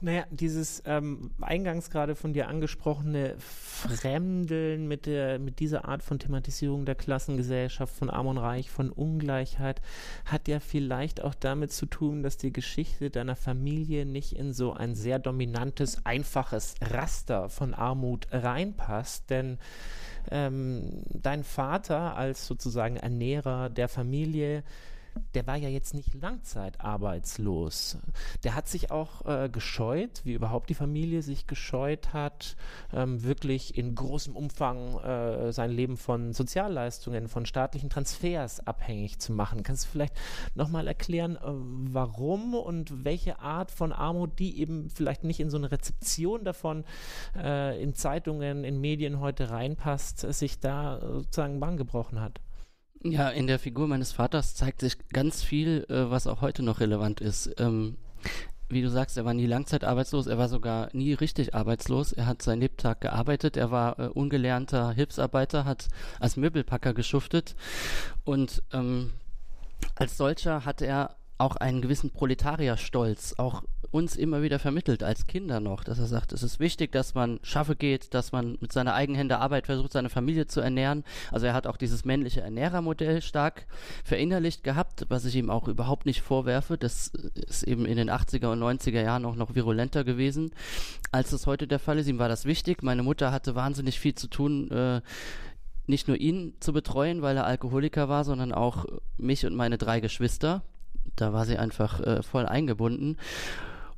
[0.00, 6.18] Naja, dieses ähm, eingangs gerade von dir angesprochene Fremdeln mit, der, mit dieser Art von
[6.18, 9.80] Thematisierung der Klassengesellschaft, von Arm und Reich, von Ungleichheit,
[10.24, 14.72] hat ja vielleicht auch damit zu tun, dass die Geschichte deiner Familie nicht in so
[14.72, 19.30] ein sehr dominantes, einfaches Raster von Armut reinpasst.
[19.30, 19.58] Denn
[20.30, 24.62] ähm, dein Vater als sozusagen Ernährer der Familie
[25.34, 27.98] der war ja jetzt nicht langzeitarbeitslos.
[28.44, 32.56] Der hat sich auch äh, gescheut, wie überhaupt die Familie sich gescheut hat,
[32.92, 39.32] ähm, wirklich in großem Umfang äh, sein Leben von Sozialleistungen, von staatlichen Transfers abhängig zu
[39.32, 39.62] machen.
[39.62, 40.14] Kannst du vielleicht
[40.54, 45.56] nochmal erklären, äh, warum und welche Art von Armut, die eben vielleicht nicht in so
[45.56, 46.84] eine Rezeption davon
[47.36, 52.40] äh, in Zeitungen, in Medien heute reinpasst, sich da sozusagen Bahn gebrochen hat?
[53.06, 56.80] Ja, in der Figur meines Vaters zeigt sich ganz viel, äh, was auch heute noch
[56.80, 57.54] relevant ist.
[57.58, 57.98] Ähm,
[58.70, 62.12] wie du sagst, er war nie langzeitarbeitslos, er war sogar nie richtig arbeitslos.
[62.14, 65.88] Er hat seinen Lebtag gearbeitet, er war äh, ungelernter Hilfsarbeiter, hat
[66.18, 67.56] als Möbelpacker geschuftet
[68.24, 69.12] und ähm,
[69.96, 75.60] als solcher hat er auch einen gewissen Proletarierstolz, auch uns immer wieder vermittelt, als Kinder
[75.60, 78.94] noch, dass er sagt, es ist wichtig, dass man schaffe geht, dass man mit seiner
[78.94, 81.04] eigenen Hände Arbeit versucht, seine Familie zu ernähren.
[81.30, 83.66] Also er hat auch dieses männliche Ernährermodell stark
[84.02, 86.76] verinnerlicht gehabt, was ich ihm auch überhaupt nicht vorwerfe.
[86.76, 90.50] Das ist eben in den 80er und 90er Jahren auch noch virulenter gewesen,
[91.12, 92.08] als es heute der Fall ist.
[92.08, 92.82] Ihm war das wichtig.
[92.82, 95.02] Meine Mutter hatte wahnsinnig viel zu tun, äh,
[95.86, 98.86] nicht nur ihn zu betreuen, weil er Alkoholiker war, sondern auch
[99.18, 100.62] mich und meine drei Geschwister.
[101.16, 103.16] Da war sie einfach äh, voll eingebunden.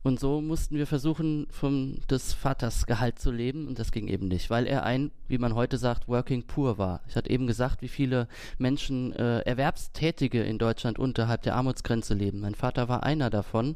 [0.07, 4.29] Und so mussten wir versuchen, vom des Vaters Gehalt zu leben und das ging eben
[4.29, 7.01] nicht, weil er ein, wie man heute sagt, Working Poor war.
[7.09, 12.39] Ich hatte eben gesagt, wie viele Menschen äh, Erwerbstätige in Deutschland unterhalb der Armutsgrenze leben.
[12.39, 13.75] Mein Vater war einer davon.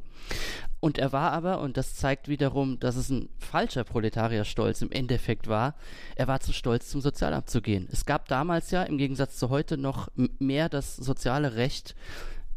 [0.78, 5.48] Und er war aber, und das zeigt wiederum, dass es ein falscher Proletarierstolz im Endeffekt
[5.48, 5.74] war,
[6.14, 7.88] er war zu stolz, zum Sozialamt zu gehen.
[7.90, 11.96] Es gab damals ja im Gegensatz zu heute noch mehr das soziale Recht,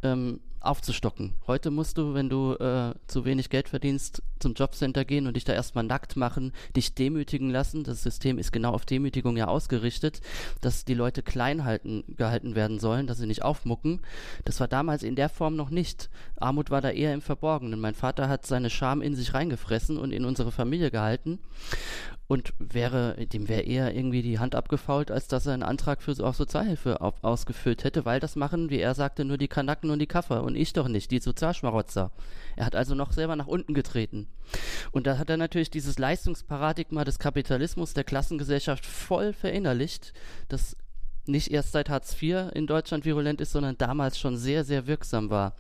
[0.04, 1.34] ähm, aufzustocken.
[1.46, 5.44] Heute musst du, wenn du äh, zu wenig Geld verdienst, zum Jobcenter gehen und dich
[5.44, 7.84] da erstmal nackt machen, dich demütigen lassen.
[7.84, 10.22] Das System ist genau auf Demütigung ja ausgerichtet,
[10.62, 14.02] dass die Leute klein halten, gehalten werden sollen, dass sie nicht aufmucken.
[14.46, 16.12] Das war damals in der Form noch nicht.
[16.36, 17.80] Armut war da eher im Verborgenen.
[17.80, 21.40] Mein Vater hat seine Scham in sich reingefressen und in unsere Familie gehalten
[22.28, 26.14] und wäre, dem wäre eher irgendwie die Hand abgefault, als dass er einen Antrag für
[26.26, 30.00] auf Sozialhilfe auf, ausgefüllt hätte, weil das machen, wie er sagte, nur die Kanacken und
[30.00, 32.12] die Kaffer und ich doch nicht, die Sozialschmarotzer.
[32.56, 34.28] Er hat also noch selber nach unten getreten.
[34.92, 40.14] Und da hat er natürlich dieses Leistungsparadigma des Kapitalismus, der Klassengesellschaft voll verinnerlicht,
[40.50, 40.78] das
[41.26, 45.30] nicht erst seit Hartz IV in Deutschland virulent ist, sondern damals schon sehr, sehr wirksam
[45.30, 45.56] war.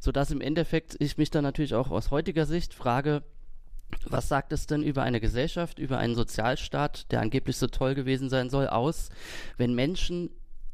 [0.00, 3.22] Sodass im Endeffekt ich mich dann natürlich auch aus heutiger Sicht frage,
[4.04, 8.28] was sagt es denn über eine Gesellschaft, über einen Sozialstaat, der angeblich so toll gewesen
[8.28, 9.10] sein soll, aus,
[9.56, 10.30] wenn Menschen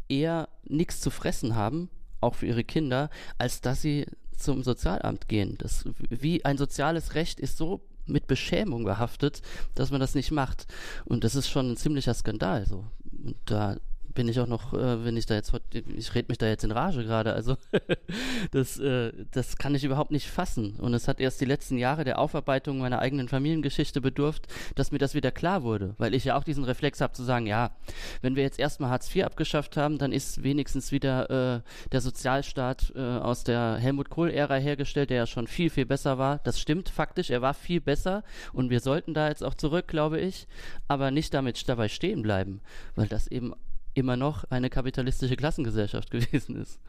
[0.09, 1.89] eher nichts zu fressen haben,
[2.21, 5.57] auch für ihre Kinder, als dass sie zum Sozialamt gehen?
[5.59, 9.43] Das, wie ein soziales Recht ist so mit Beschämung behaftet,
[9.75, 10.67] dass man das nicht macht.
[11.05, 12.67] Und das ist schon ein ziemlicher Skandal.
[12.67, 12.85] So.
[13.25, 13.77] Und da
[14.15, 16.71] bin ich auch noch, äh, wenn ich da jetzt, ich rede mich da jetzt in
[16.71, 17.57] Rage gerade, also
[18.51, 20.77] das, äh, das kann ich überhaupt nicht fassen.
[20.79, 24.99] Und es hat erst die letzten Jahre der Aufarbeitung meiner eigenen Familiengeschichte bedurft, dass mir
[24.99, 27.77] das wieder klar wurde, weil ich ja auch diesen Reflex habe zu sagen, ja,
[28.21, 32.93] wenn wir jetzt erstmal Hartz IV abgeschafft haben, dann ist wenigstens wieder äh, der Sozialstaat
[32.95, 36.39] äh, aus der Helmut Kohl-Ära hergestellt, der ja schon viel, viel besser war.
[36.39, 40.21] Das stimmt faktisch, er war viel besser und wir sollten da jetzt auch zurück, glaube
[40.21, 40.47] ich,
[40.89, 42.61] aber nicht damit dabei stehen bleiben,
[42.95, 43.55] weil das eben
[43.95, 46.81] immer noch eine kapitalistische Klassengesellschaft gewesen ist.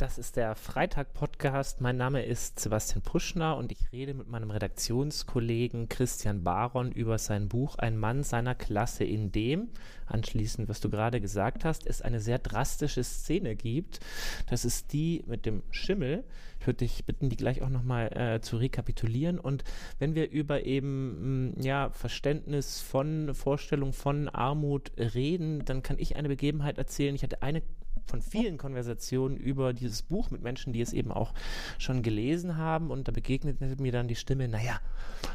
[0.00, 1.82] Das ist der Freitag-Podcast.
[1.82, 7.50] Mein Name ist Sebastian Puschner und ich rede mit meinem Redaktionskollegen Christian Baron über sein
[7.50, 9.68] Buch Ein Mann seiner Klasse, in dem,
[10.06, 14.00] anschließend, was du gerade gesagt hast, es eine sehr drastische Szene gibt.
[14.48, 16.24] Das ist die mit dem Schimmel.
[16.60, 19.38] Ich würde dich bitten, die gleich auch nochmal äh, zu rekapitulieren.
[19.38, 19.64] Und
[19.98, 25.98] wenn wir über eben mh, hm, ja, Verständnis von Vorstellung von Armut reden, dann kann
[25.98, 27.14] ich eine Begebenheit erzählen.
[27.14, 27.60] Ich hatte eine
[28.06, 31.32] von vielen Konversationen über dieses Buch mit Menschen, die es eben auch
[31.78, 32.90] schon gelesen haben.
[32.90, 34.80] Und da begegnete mir dann die Stimme, naja,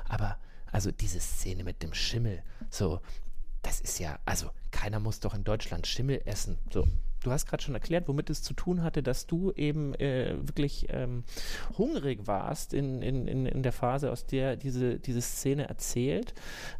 [0.07, 0.37] aber
[0.71, 2.99] also diese Szene mit dem Schimmel, so,
[3.61, 6.57] das ist ja, also keiner muss doch in Deutschland Schimmel essen.
[6.71, 6.87] So,
[7.25, 10.87] du hast gerade schon erklärt, womit es zu tun hatte, dass du eben äh, wirklich
[10.89, 11.23] ähm,
[11.77, 16.33] hungrig warst in, in, in, der Phase, aus der diese, diese Szene erzählt.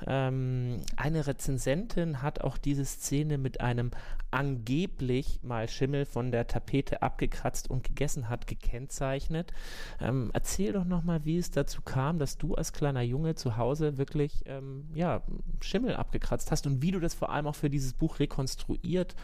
[0.05, 3.91] Ähm, eine Rezensentin hat auch diese Szene mit einem
[4.31, 9.53] angeblich mal Schimmel von der Tapete abgekratzt und gegessen hat, gekennzeichnet.
[10.01, 13.97] Ähm, erzähl doch nochmal, wie es dazu kam, dass du als kleiner Junge zu Hause
[13.97, 15.23] wirklich ähm, ja,
[15.61, 19.15] Schimmel abgekratzt hast und wie du das vor allem auch für dieses Buch rekonstruiert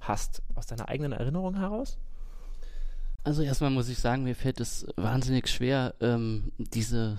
[0.00, 1.98] hast, aus deiner eigenen Erinnerung heraus?
[3.24, 7.18] Also erstmal muss ich sagen, mir fällt es wahnsinnig schwer, ähm, diese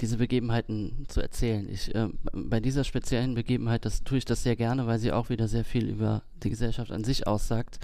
[0.00, 1.68] diese Begebenheiten zu erzählen.
[1.68, 5.28] Ich, äh, bei dieser speziellen Begebenheit, das tue ich das sehr gerne, weil sie auch
[5.28, 7.78] wieder sehr viel über die Gesellschaft an sich aussagt.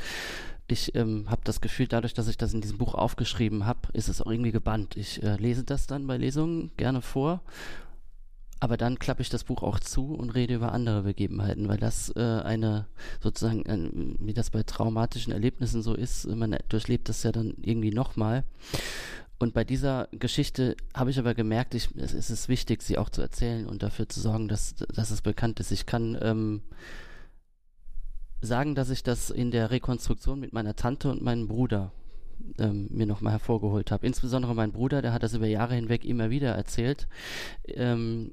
[0.66, 4.08] Ich ähm, habe das Gefühl, dadurch, dass ich das in diesem Buch aufgeschrieben habe, ist
[4.08, 4.96] es auch irgendwie gebannt.
[4.96, 7.42] Ich äh, lese das dann bei Lesungen gerne vor,
[8.64, 12.10] aber dann klappe ich das Buch auch zu und rede über andere Begebenheiten, weil das
[12.16, 12.86] äh, eine
[13.20, 17.90] sozusagen, äh, wie das bei traumatischen Erlebnissen so ist, man durchlebt das ja dann irgendwie
[17.90, 18.42] nochmal.
[19.38, 23.10] Und bei dieser Geschichte habe ich aber gemerkt, ich, es, es, ist wichtig, sie auch
[23.10, 25.70] zu erzählen und dafür zu sorgen, dass, dass es bekannt ist.
[25.70, 26.62] Ich kann ähm,
[28.40, 31.92] sagen, dass ich das in der Rekonstruktion mit meiner Tante und meinem Bruder
[32.58, 34.06] ähm, mir nochmal hervorgeholt habe.
[34.06, 37.08] Insbesondere mein Bruder, der hat das über Jahre hinweg immer wieder erzählt.
[37.66, 38.32] Ähm,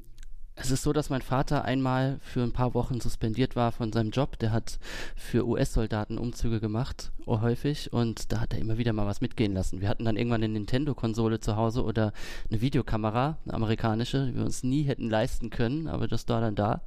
[0.56, 4.12] es ist so, dass mein Vater einmal für ein paar Wochen suspendiert war von seinem
[4.12, 4.38] Job.
[4.40, 4.80] Der hat
[5.16, 9.54] für US-Soldaten Umzüge gemacht, oh, häufig, und da hat er immer wieder mal was mitgehen
[9.54, 9.80] lassen.
[9.80, 12.12] Wir hatten dann irgendwann eine Nintendo-Konsole zu Hause oder
[12.50, 16.56] eine Videokamera, eine amerikanische, die wir uns nie hätten leisten können, aber das war dann
[16.56, 16.82] da.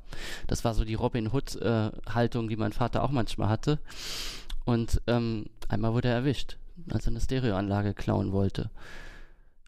[0.47, 3.79] Das war so die Robin Hood-Haltung, äh, die mein Vater auch manchmal hatte.
[4.67, 6.59] Und ähm, einmal wurde er erwischt,
[6.91, 8.71] als er eine Stereoanlage klauen wollte.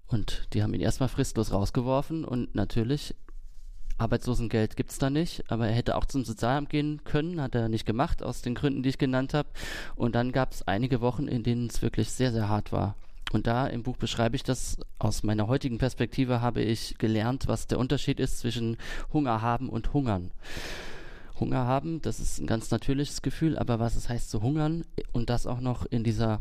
[0.06, 3.14] Und die haben ihn erstmal fristlos rausgeworfen und natürlich
[3.98, 7.68] Arbeitslosengeld gibt es da nicht, aber er hätte auch zum Sozialamt gehen können, hat er
[7.68, 9.48] nicht gemacht, aus den Gründen, die ich genannt habe.
[9.94, 12.94] Und dann gab es einige Wochen, in denen es wirklich sehr, sehr hart war.
[13.32, 14.78] Und da im Buch beschreibe ich das.
[14.98, 18.76] Aus meiner heutigen Perspektive habe ich gelernt, was der Unterschied ist zwischen
[19.12, 20.30] Hunger haben und Hungern.
[21.38, 25.28] Hunger haben, das ist ein ganz natürliches Gefühl, aber was es heißt zu hungern und
[25.28, 26.40] das auch noch in dieser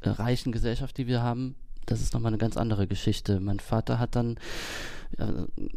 [0.00, 1.54] äh, reichen Gesellschaft, die wir haben,
[1.86, 3.40] das ist nochmal eine ganz andere Geschichte.
[3.40, 4.36] Mein Vater hat dann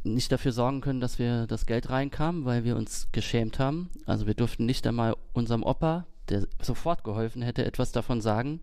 [0.04, 3.90] nicht dafür sorgen können, dass wir das Geld reinkam, weil wir uns geschämt haben.
[4.06, 8.60] Also wir durften nicht einmal unserem Opa, der sofort geholfen hätte, etwas davon sagen,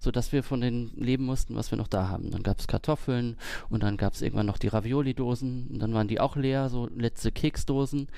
[0.00, 2.30] sodass wir von denen leben mussten, was wir noch da haben.
[2.30, 3.36] Dann gab es Kartoffeln
[3.68, 6.88] und dann gab es irgendwann noch die Ravioli-Dosen und dann waren die auch leer, so
[6.94, 8.08] letzte Keksdosen.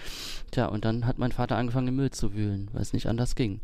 [0.51, 3.35] Tja, und dann hat mein Vater angefangen, im Müll zu wühlen, weil es nicht anders
[3.35, 3.61] ging.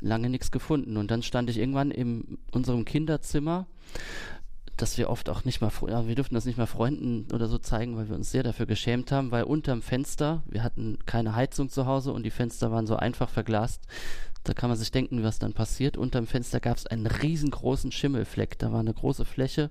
[0.00, 0.96] Lange nichts gefunden.
[0.96, 3.66] Und dann stand ich irgendwann in unserem Kinderzimmer
[4.76, 7.58] dass wir oft auch nicht mal, ja, wir durften das nicht mal Freunden oder so
[7.58, 11.68] zeigen, weil wir uns sehr dafür geschämt haben, weil unterm Fenster, wir hatten keine Heizung
[11.68, 13.82] zu Hause und die Fenster waren so einfach verglast.
[14.42, 15.96] Da kann man sich denken, was dann passiert.
[15.96, 18.58] Unterm Fenster gab es einen riesengroßen Schimmelfleck.
[18.58, 19.70] Da war eine große Fläche.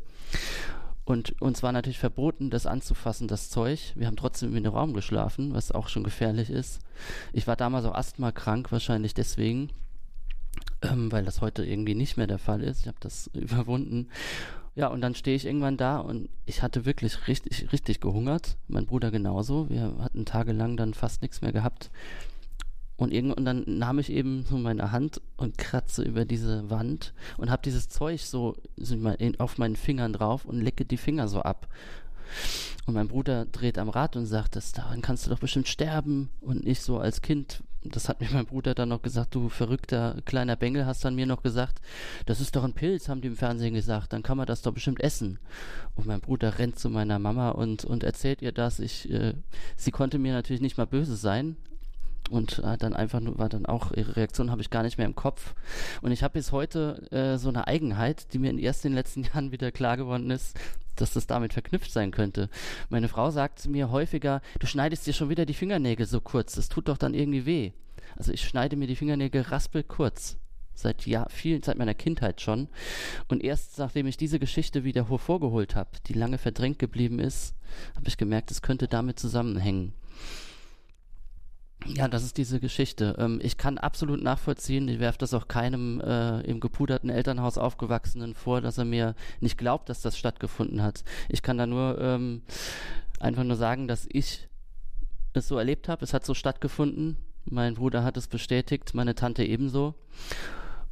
[1.05, 3.91] Und uns war natürlich verboten, das anzufassen, das Zeug.
[3.95, 6.79] Wir haben trotzdem in den Raum geschlafen, was auch schon gefährlich ist.
[7.33, 9.69] Ich war damals auch asthmakrank, wahrscheinlich deswegen,
[10.81, 12.81] ähm, weil das heute irgendwie nicht mehr der Fall ist.
[12.81, 14.07] Ich habe das überwunden.
[14.75, 18.57] Ja, und dann stehe ich irgendwann da und ich hatte wirklich richtig, richtig gehungert.
[18.67, 19.69] Mein Bruder genauso.
[19.69, 21.91] Wir hatten tagelang dann fast nichts mehr gehabt.
[22.95, 27.51] Und irgendwann dann nahm ich eben so meine Hand und kratze über diese Wand und
[27.51, 28.55] habe dieses Zeug so,
[29.39, 31.67] auf meinen Fingern drauf und lecke die Finger so ab.
[32.85, 36.29] Und mein Bruder dreht am Rad und sagt, das, daran kannst du doch bestimmt sterben.
[36.41, 40.17] Und ich so als Kind, das hat mir mein Bruder dann noch gesagt, du verrückter
[40.25, 41.81] kleiner Bengel, hast dann mir noch gesagt,
[42.25, 44.73] das ist doch ein Pilz, haben die im Fernsehen gesagt, dann kann man das doch
[44.73, 45.39] bestimmt essen.
[45.95, 48.79] Und mein Bruder rennt zu meiner Mama und, und erzählt ihr das.
[48.79, 49.33] Ich, äh,
[49.75, 51.57] sie konnte mir natürlich nicht mal böse sein,
[52.29, 55.05] und äh, dann einfach nur war dann auch ihre Reaktion habe ich gar nicht mehr
[55.05, 55.55] im Kopf
[56.01, 59.23] und ich habe bis heute äh, so eine Eigenheit, die mir erst in den letzten
[59.33, 60.57] Jahren wieder klar geworden ist,
[60.95, 62.49] dass das damit verknüpft sein könnte.
[62.89, 66.69] Meine Frau sagt mir häufiger, du schneidest dir schon wieder die Fingernägel so kurz, das
[66.69, 67.71] tut doch dann irgendwie weh.
[68.15, 70.37] Also ich schneide mir die Fingernägel raspelkurz.
[70.75, 72.67] Seit ja, vielen, seit meiner Kindheit schon.
[73.27, 77.55] Und erst nachdem ich diese Geschichte wieder hervorgeholt habe, die lange verdrängt geblieben ist,
[77.95, 79.93] habe ich gemerkt, es könnte damit zusammenhängen.
[81.85, 83.15] Ja, das ist diese Geschichte.
[83.19, 88.33] Ähm, ich kann absolut nachvollziehen, ich werfe das auch keinem äh, im gepuderten Elternhaus aufgewachsenen
[88.35, 91.03] vor, dass er mir nicht glaubt, dass das stattgefunden hat.
[91.29, 92.41] Ich kann da nur ähm,
[93.19, 94.47] einfach nur sagen, dass ich
[95.33, 96.03] es so erlebt habe.
[96.03, 97.17] Es hat so stattgefunden.
[97.45, 99.95] Mein Bruder hat es bestätigt, meine Tante ebenso.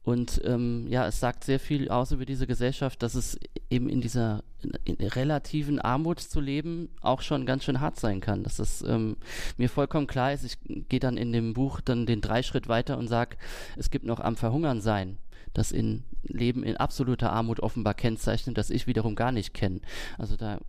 [0.03, 4.01] Und ähm, ja, es sagt sehr viel aus über diese Gesellschaft, dass es eben in
[4.01, 4.43] dieser
[4.83, 8.43] in relativen Armut zu leben auch schon ganz schön hart sein kann.
[8.43, 9.17] Dass das ähm,
[9.57, 10.43] mir vollkommen klar ist.
[10.43, 10.57] Ich
[10.89, 13.37] gehe dann in dem Buch dann den drei Schritt weiter und sage,
[13.77, 15.17] es gibt noch am Verhungern sein,
[15.53, 19.81] das in Leben in absoluter Armut offenbar kennzeichnet, das ich wiederum gar nicht kenne.
[20.17, 20.59] Also da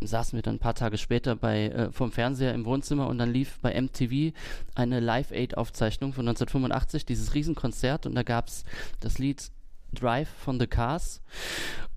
[0.00, 3.32] saßen wir dann ein paar Tage später bei äh, vom Fernseher im Wohnzimmer und dann
[3.32, 4.34] lief bei MTV
[4.74, 8.06] eine Live-Aid-Aufzeichnung von 1985, dieses Riesenkonzert.
[8.06, 8.64] Und da gab es
[9.00, 9.50] das Lied
[9.92, 11.22] Drive von The Cars.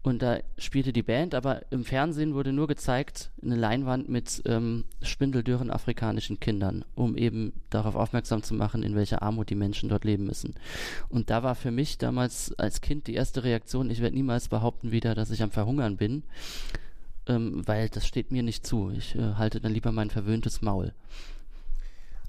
[0.03, 4.85] Und da spielte die Band, aber im Fernsehen wurde nur gezeigt eine Leinwand mit ähm,
[5.03, 10.03] spindeldürren afrikanischen Kindern, um eben darauf aufmerksam zu machen, in welcher Armut die Menschen dort
[10.03, 10.55] leben müssen.
[11.09, 14.91] Und da war für mich damals als Kind die erste Reaktion, ich werde niemals behaupten
[14.91, 16.23] wieder, dass ich am Verhungern bin,
[17.27, 18.91] ähm, weil das steht mir nicht zu.
[18.91, 20.93] Ich äh, halte dann lieber mein verwöhntes Maul.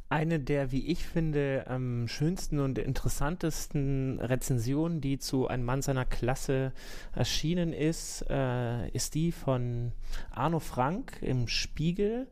[0.09, 6.05] Eine der, wie ich finde, am schönsten und interessantesten Rezensionen, die zu Ein Mann seiner
[6.05, 6.73] Klasse
[7.15, 9.93] erschienen ist, äh, ist die von
[10.31, 12.27] Arno Frank im Spiegel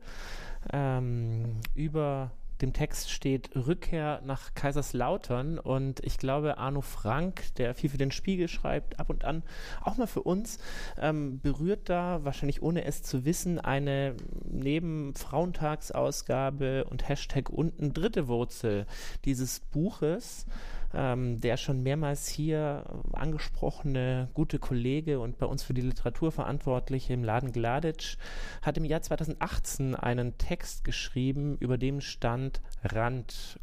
[0.71, 2.29] ähm, über
[2.61, 5.59] dem Text steht Rückkehr nach Kaiserslautern.
[5.59, 9.43] Und ich glaube, Arno Frank, der viel für den Spiegel schreibt, ab und an
[9.83, 10.59] auch mal für uns,
[10.99, 18.27] ähm, berührt da, wahrscheinlich ohne es zu wissen, eine neben Frauentagsausgabe und Hashtag unten dritte
[18.27, 18.85] Wurzel
[19.25, 20.45] dieses Buches
[20.93, 27.13] ähm, der schon mehrmals hier angesprochene gute Kollege und bei uns für die Literatur verantwortliche
[27.13, 28.17] im Laden Gladitsch,
[28.61, 33.59] hat im Jahr 2018 einen Text geschrieben, über dem stand Rand,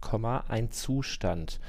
[0.49, 1.61] ein Zustand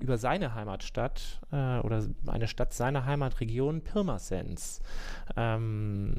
[0.00, 4.80] über seine Heimatstadt äh, oder eine Stadt seiner Heimatregion, Pirmasens.
[5.36, 6.14] Ähm,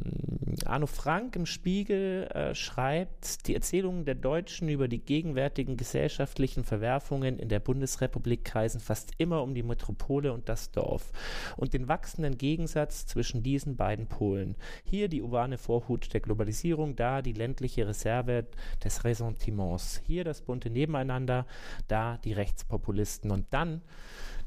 [0.66, 7.40] Arno Frank im Spiegel äh, schreibt, die Erzählungen der Deutschen über die gegenwärtigen gesellschaftlichen Verwerfungen
[7.40, 11.12] in der Bundesrepublik kreisen fast immer um die Metropole und das Dorf
[11.58, 14.56] und den wachsenden Gegensatz zwischen diesen beiden Polen.
[14.84, 18.48] Hier die urbane Vorhut der Globalisierung, da die ländliche Reserve
[18.84, 20.02] des Ressentiments.
[20.06, 21.46] Hier das bunte Nebeneinander,
[21.88, 23.32] da die Rechtspopulisten.
[23.32, 23.71] Und dann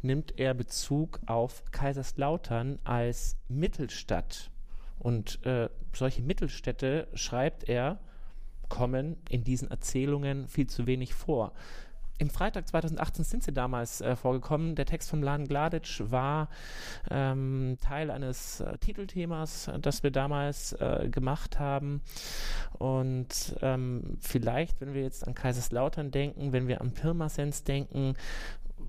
[0.03, 4.51] nimmt er Bezug auf Kaiserslautern als Mittelstadt.
[4.99, 7.99] Und äh, solche Mittelstädte, schreibt er,
[8.68, 11.53] kommen in diesen Erzählungen viel zu wenig vor.
[12.18, 14.77] Im Freitag 2018 sind sie damals äh, vorgekommen.
[14.77, 16.49] Der Text von Lan Gladitsch war
[17.11, 22.03] ähm, Teil eines äh, Titelthemas, das wir damals äh, gemacht haben.
[22.79, 28.14] Und ähm, vielleicht, wenn wir jetzt an Kaiserslautern denken, wenn wir an Pirmasens denken,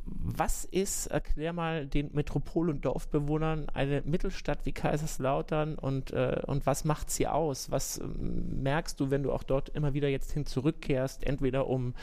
[0.05, 6.65] was ist, erklär mal den Metropol- und Dorfbewohnern eine Mittelstadt wie Kaiserslautern und, äh, und
[6.65, 7.71] was macht sie aus?
[7.71, 11.95] Was äh, merkst du, wenn du auch dort immer wieder jetzt hin zurückkehrst, entweder um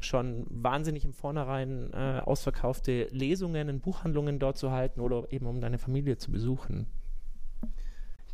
[0.00, 5.60] schon wahnsinnig im Vornherein äh, ausverkaufte Lesungen in Buchhandlungen dort zu halten oder eben um
[5.60, 6.86] deine Familie zu besuchen?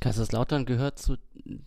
[0.01, 1.17] Kaiserslautern gehört zu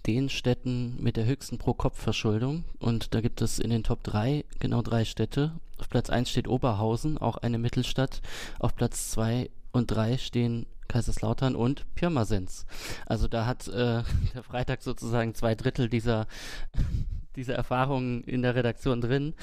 [0.06, 4.82] den Städten mit der höchsten Pro-Kopf-Verschuldung und da gibt es in den Top 3 genau
[4.82, 5.54] drei Städte.
[5.80, 8.22] Auf Platz 1 steht Oberhausen, auch eine Mittelstadt.
[8.60, 12.66] Auf Platz 2 und 3 stehen Kaiserslautern und Pirmasens.
[13.06, 14.04] Also da hat äh,
[14.34, 16.28] der Freitag sozusagen zwei Drittel dieser,
[17.36, 19.34] dieser Erfahrungen in der Redaktion drin.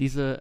[0.00, 0.40] Diese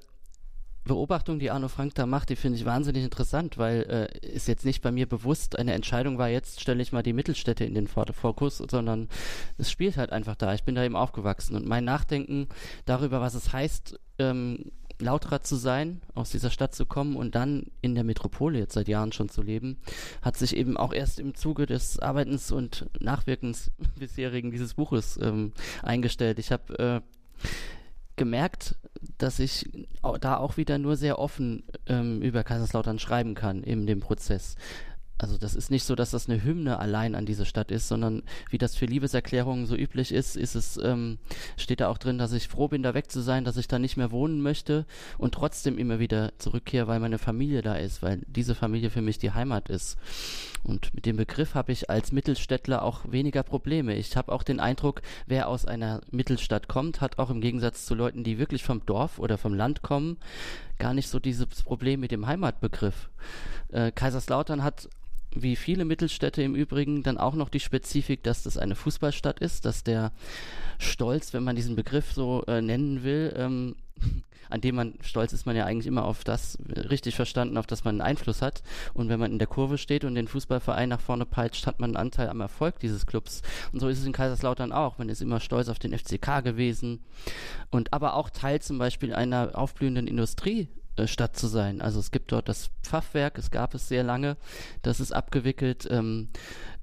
[0.86, 4.66] Beobachtung, die Arno Frank da macht, die finde ich wahnsinnig interessant, weil äh, ist jetzt
[4.66, 7.88] nicht bei mir bewusst, eine Entscheidung war, jetzt stelle ich mal die Mittelstädte in den
[7.88, 9.08] Fokus, sondern
[9.58, 10.54] es spielt halt einfach da.
[10.54, 12.48] Ich bin da eben aufgewachsen und mein Nachdenken
[12.86, 17.66] darüber, was es heißt, ähm, Lauterer zu sein, aus dieser Stadt zu kommen und dann
[17.82, 19.78] in der Metropole jetzt seit Jahren schon zu leben,
[20.22, 25.54] hat sich eben auch erst im Zuge des Arbeitens und Nachwirkens bisherigen dieses Buches ähm,
[25.82, 26.40] eingestellt.
[26.40, 27.48] Ich habe äh,
[28.16, 28.76] gemerkt,
[29.18, 29.70] dass ich
[30.22, 34.56] da auch wieder nur sehr offen ähm, über Kaiserslautern schreiben kann in dem Prozess.
[35.24, 38.24] Also das ist nicht so, dass das eine Hymne allein an diese Stadt ist, sondern
[38.50, 41.18] wie das für Liebeserklärungen so üblich ist, ist es, ähm,
[41.56, 43.80] steht da auch drin, dass ich froh bin, da weg zu sein, dass ich da
[43.80, 44.86] nicht mehr wohnen möchte
[45.18, 49.18] und trotzdem immer wieder zurückkehre, weil meine Familie da ist, weil diese Familie für mich
[49.18, 49.98] die Heimat ist.
[50.62, 53.96] Und mit dem Begriff habe ich als Mittelstädtler auch weniger Probleme.
[53.96, 57.96] Ich habe auch den Eindruck, wer aus einer Mittelstadt kommt, hat auch im Gegensatz zu
[57.96, 60.18] Leuten, die wirklich vom Dorf oder vom Land kommen,
[60.80, 63.10] gar nicht so dieses Problem mit dem Heimatbegriff.
[63.72, 64.90] Äh, Kaiserslautern hat
[65.36, 69.66] wie viele Mittelstädte im Übrigen dann auch noch die Spezifik, dass das eine Fußballstadt ist,
[69.66, 70.12] dass der
[70.78, 73.76] Stolz, wenn man diesen Begriff so äh, nennen will, ähm,
[74.50, 77.84] an dem man stolz ist man ja eigentlich immer auf das, richtig verstanden, auf das
[77.86, 78.62] man einen Einfluss hat.
[78.94, 81.92] Und wenn man in der Kurve steht und den Fußballverein nach vorne peitscht, hat man
[81.92, 83.42] einen Anteil am Erfolg dieses Clubs.
[83.72, 85.00] Und so ist es in Kaiserslautern auch.
[85.00, 87.00] Man ist immer stolz auf den FCK gewesen
[87.72, 91.82] und aber auch Teil zum Beispiel einer aufblühenden Industrie äh, Stadt zu sein.
[91.82, 94.38] Also es gibt dort das Pfaffwerk, es gab es sehr lange,
[94.82, 95.88] das ist abgewickelt.
[95.90, 96.30] Ähm,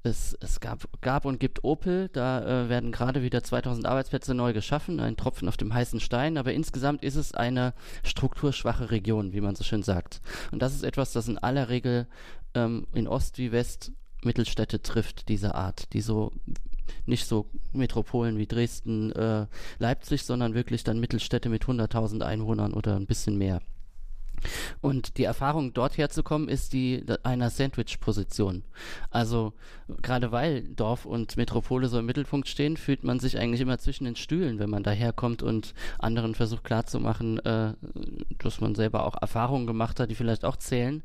[0.02, 4.52] es, es gab, gab und gibt Opel, da äh, werden gerade wieder 2000 Arbeitsplätze neu
[4.54, 9.42] geschaffen, ein Tropfen auf dem heißen Stein, aber insgesamt ist es eine strukturschwache Region, wie
[9.42, 10.22] man so schön sagt.
[10.52, 12.06] Und das ist etwas, das in aller Regel
[12.54, 13.92] ähm, in Ost wie West
[14.22, 16.32] Mittelstädte trifft, diese Art, die so
[17.06, 19.46] nicht so Metropolen wie Dresden, äh,
[19.78, 23.60] Leipzig, sondern wirklich dann Mittelstädte mit 100.000 Einwohnern oder ein bisschen mehr.
[24.80, 28.64] Und die Erfahrung, dort herzukommen, ist die einer Sandwich-Position.
[29.10, 29.52] Also
[30.02, 34.04] gerade weil Dorf und Metropole so im Mittelpunkt stehen, fühlt man sich eigentlich immer zwischen
[34.04, 37.74] den Stühlen, wenn man daherkommt und anderen versucht klarzumachen, äh,
[38.38, 41.02] dass man selber auch Erfahrungen gemacht hat, die vielleicht auch zählen.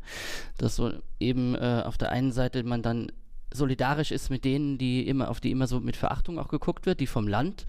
[0.57, 3.11] Dass so eben äh, auf der einen Seite man dann
[3.55, 6.99] solidarisch ist mit denen, die immer, auf die immer so mit Verachtung auch geguckt wird,
[6.99, 7.65] die vom Land.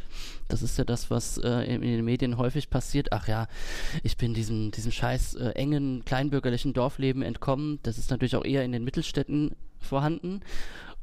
[0.48, 3.12] Das ist ja das, was äh, in, den Medien häufig passiert.
[3.12, 3.46] Ach ja,
[4.02, 7.78] ich bin diesem, diesem scheiß äh, engen, kleinbürgerlichen Dorfleben entkommen.
[7.82, 10.42] Das ist natürlich auch eher in den Mittelstädten vorhanden.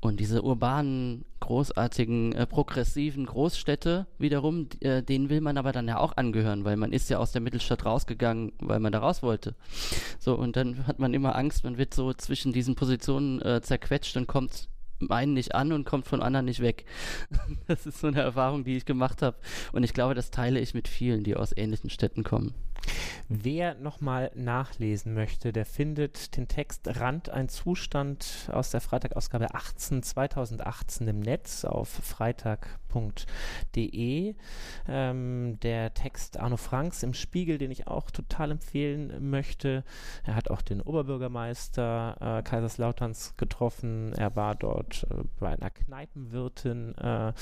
[0.04, 5.98] Und diese urbanen, großartigen, äh, progressiven Großstädte wiederum, äh, denen will man aber dann ja
[5.98, 9.56] auch angehören, weil man ist ja aus der Mittelstadt rausgegangen, weil man da raus wollte.
[10.20, 14.18] So, und dann hat man immer Angst, man wird so zwischen diesen Positionen äh, zerquetscht
[14.18, 14.68] und kommt
[15.12, 16.86] einen nicht an und kommt von anderen nicht weg.
[17.68, 19.38] Das ist so eine Erfahrung, die ich gemacht habe.
[19.72, 22.54] Und ich glaube, das teile ich mit vielen, die aus ähnlichen Städten kommen.
[23.30, 30.04] Wer nochmal nachlesen möchte, der findet den Text Rand ein Zustand aus der Freitagausgabe 18
[30.04, 32.76] 2018 im Netz auf freitag.de.
[34.88, 39.84] Ähm, der Text Arno Franks im Spiegel, den ich auch total empfehlen möchte.
[40.26, 44.14] Er hat auch den Oberbürgermeister äh, Kaiserslauterns getroffen.
[44.14, 47.34] Er war dort äh, bei einer Kneipenwirtin, äh,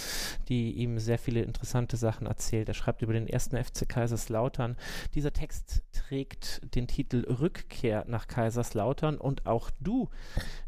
[0.47, 2.69] die ihm sehr viele interessante Sachen erzählt.
[2.69, 4.77] Er schreibt über den ersten FC Kaiserslautern.
[5.15, 10.09] Dieser dieser Text trägt den Titel Rückkehr nach Kaiserslautern und auch du,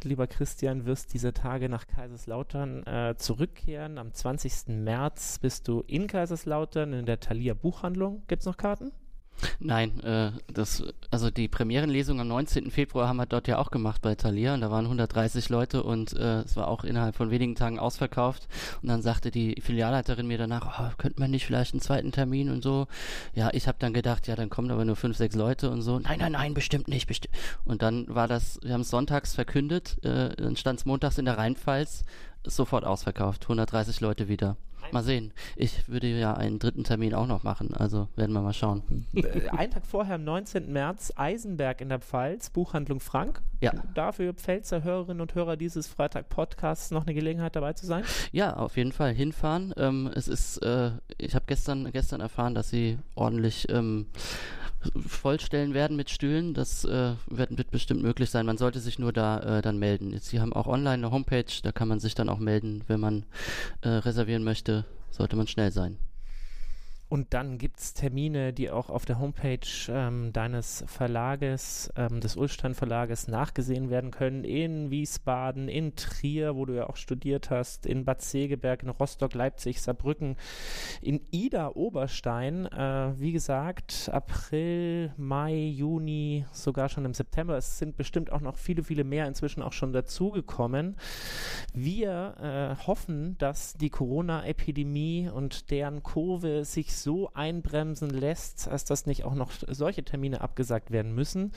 [0.04, 3.98] lieber Christian, wirst diese Tage nach Kaiserslautern äh, zurückkehren.
[3.98, 4.68] Am 20.
[4.68, 8.24] März bist du in Kaiserslautern in der Thalia Buchhandlung.
[8.28, 8.92] Gibt es noch Karten?
[9.60, 12.72] Nein, äh, das, also die Premierenlesung am 19.
[12.72, 16.14] Februar haben wir dort ja auch gemacht bei Thalia und da waren 130 Leute und
[16.14, 18.48] äh, es war auch innerhalb von wenigen Tagen ausverkauft
[18.82, 22.50] und dann sagte die Filialleiterin mir danach, oh, könnte man nicht vielleicht einen zweiten Termin
[22.50, 22.88] und so.
[23.34, 26.00] Ja, ich habe dann gedacht, ja, dann kommen aber nur fünf, sechs Leute und so.
[26.00, 27.08] Nein, nein, nein, bestimmt nicht.
[27.08, 27.30] Besti
[27.66, 31.26] und dann war das, wir haben es sonntags verkündet, äh, dann stand es montags in
[31.26, 32.06] der Rheinpfalz,
[32.46, 34.58] sofort ausverkauft, 130 Leute wieder.
[34.92, 35.34] Mal sehen.
[35.56, 39.06] Ich würde ja einen dritten Termin auch noch machen, also werden wir mal schauen.
[39.14, 40.72] Äh, Ein Tag vorher, am 19.
[40.72, 43.42] März, Eisenberg in der Pfalz, Buchhandlung Frank.
[43.62, 43.72] Ja.
[43.94, 48.04] Dafür Pfälzer Hörerinnen und Hörer dieses Freitag-Podcasts noch eine Gelegenheit dabei zu sein?
[48.32, 49.74] Ja, auf jeden Fall hinfahren.
[49.78, 54.08] Ähm, es ist, äh, ich habe gestern, gestern erfahren, dass sie ordentlich ähm,
[55.08, 56.54] vollstellen werden mit Stühlen.
[56.54, 58.46] Das äh, wird, wird, bestimmt möglich sein.
[58.46, 60.12] Man sollte sich nur da äh, dann melden.
[60.12, 63.00] Jetzt, sie haben auch online eine Homepage, da kann man sich dann auch melden, wenn
[63.00, 63.26] man
[63.82, 64.86] äh, reservieren möchte.
[65.12, 65.98] Sollte man schnell sein.
[67.14, 72.36] Und dann gibt es Termine, die auch auf der Homepage ähm, deines Verlages, ähm, des
[72.36, 74.44] Ulstein Verlages, nachgesehen werden können.
[74.44, 79.36] In Wiesbaden, in Trier, wo du ja auch studiert hast, in Bad Segeberg, in Rostock,
[79.36, 80.38] Leipzig, Saarbrücken,
[81.04, 82.66] in Ida Oberstein.
[82.66, 87.56] Äh, wie gesagt, April, Mai, Juni, sogar schon im September.
[87.58, 90.96] Es sind bestimmt auch noch viele, viele mehr inzwischen auch schon dazugekommen.
[91.76, 99.06] Wir äh, hoffen, dass die Corona-Epidemie und deren Kurve sich so einbremsen lässt, als dass
[99.06, 101.52] nicht auch noch solche Termine abgesagt werden müssen.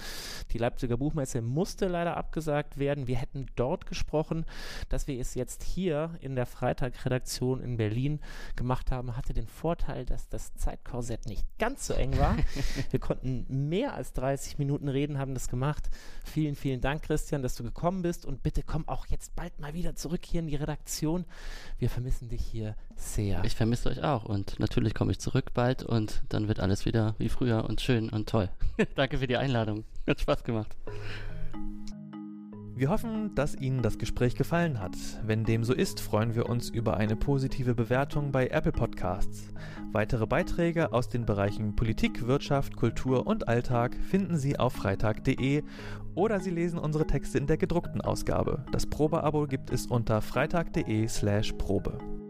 [0.52, 3.06] Die Leipziger Buchmesse musste leider abgesagt werden.
[3.06, 4.44] Wir hätten dort gesprochen,
[4.88, 8.20] dass wir es jetzt hier in der Freitag-Redaktion in Berlin
[8.56, 12.36] gemacht haben, hatte den Vorteil, dass das Zeitkorsett nicht ganz so eng war.
[12.90, 15.88] wir konnten mehr als 30 Minuten reden, haben das gemacht.
[16.24, 19.74] Vielen, vielen Dank, Christian, dass du gekommen bist und bitte komm auch jetzt bald mal
[19.74, 21.24] wieder zurück hier in die Redaktion.
[21.78, 23.44] Wir vermissen dich hier sehr.
[23.44, 27.14] Ich vermisse euch auch und natürlich komme ich zurück bald und dann wird alles wieder
[27.18, 28.48] wie früher und schön und toll.
[28.94, 29.84] Danke für die Einladung.
[30.06, 30.74] Hat Spaß gemacht.
[32.74, 34.96] Wir hoffen, dass Ihnen das Gespräch gefallen hat.
[35.26, 39.48] Wenn dem so ist, freuen wir uns über eine positive Bewertung bei Apple Podcasts.
[39.92, 45.64] Weitere Beiträge aus den Bereichen Politik, Wirtschaft, Kultur und Alltag finden Sie auf freitag.de
[46.14, 48.64] oder Sie lesen unsere Texte in der gedruckten Ausgabe.
[48.72, 52.25] Das Probeabo gibt es unter freitag.de/probe.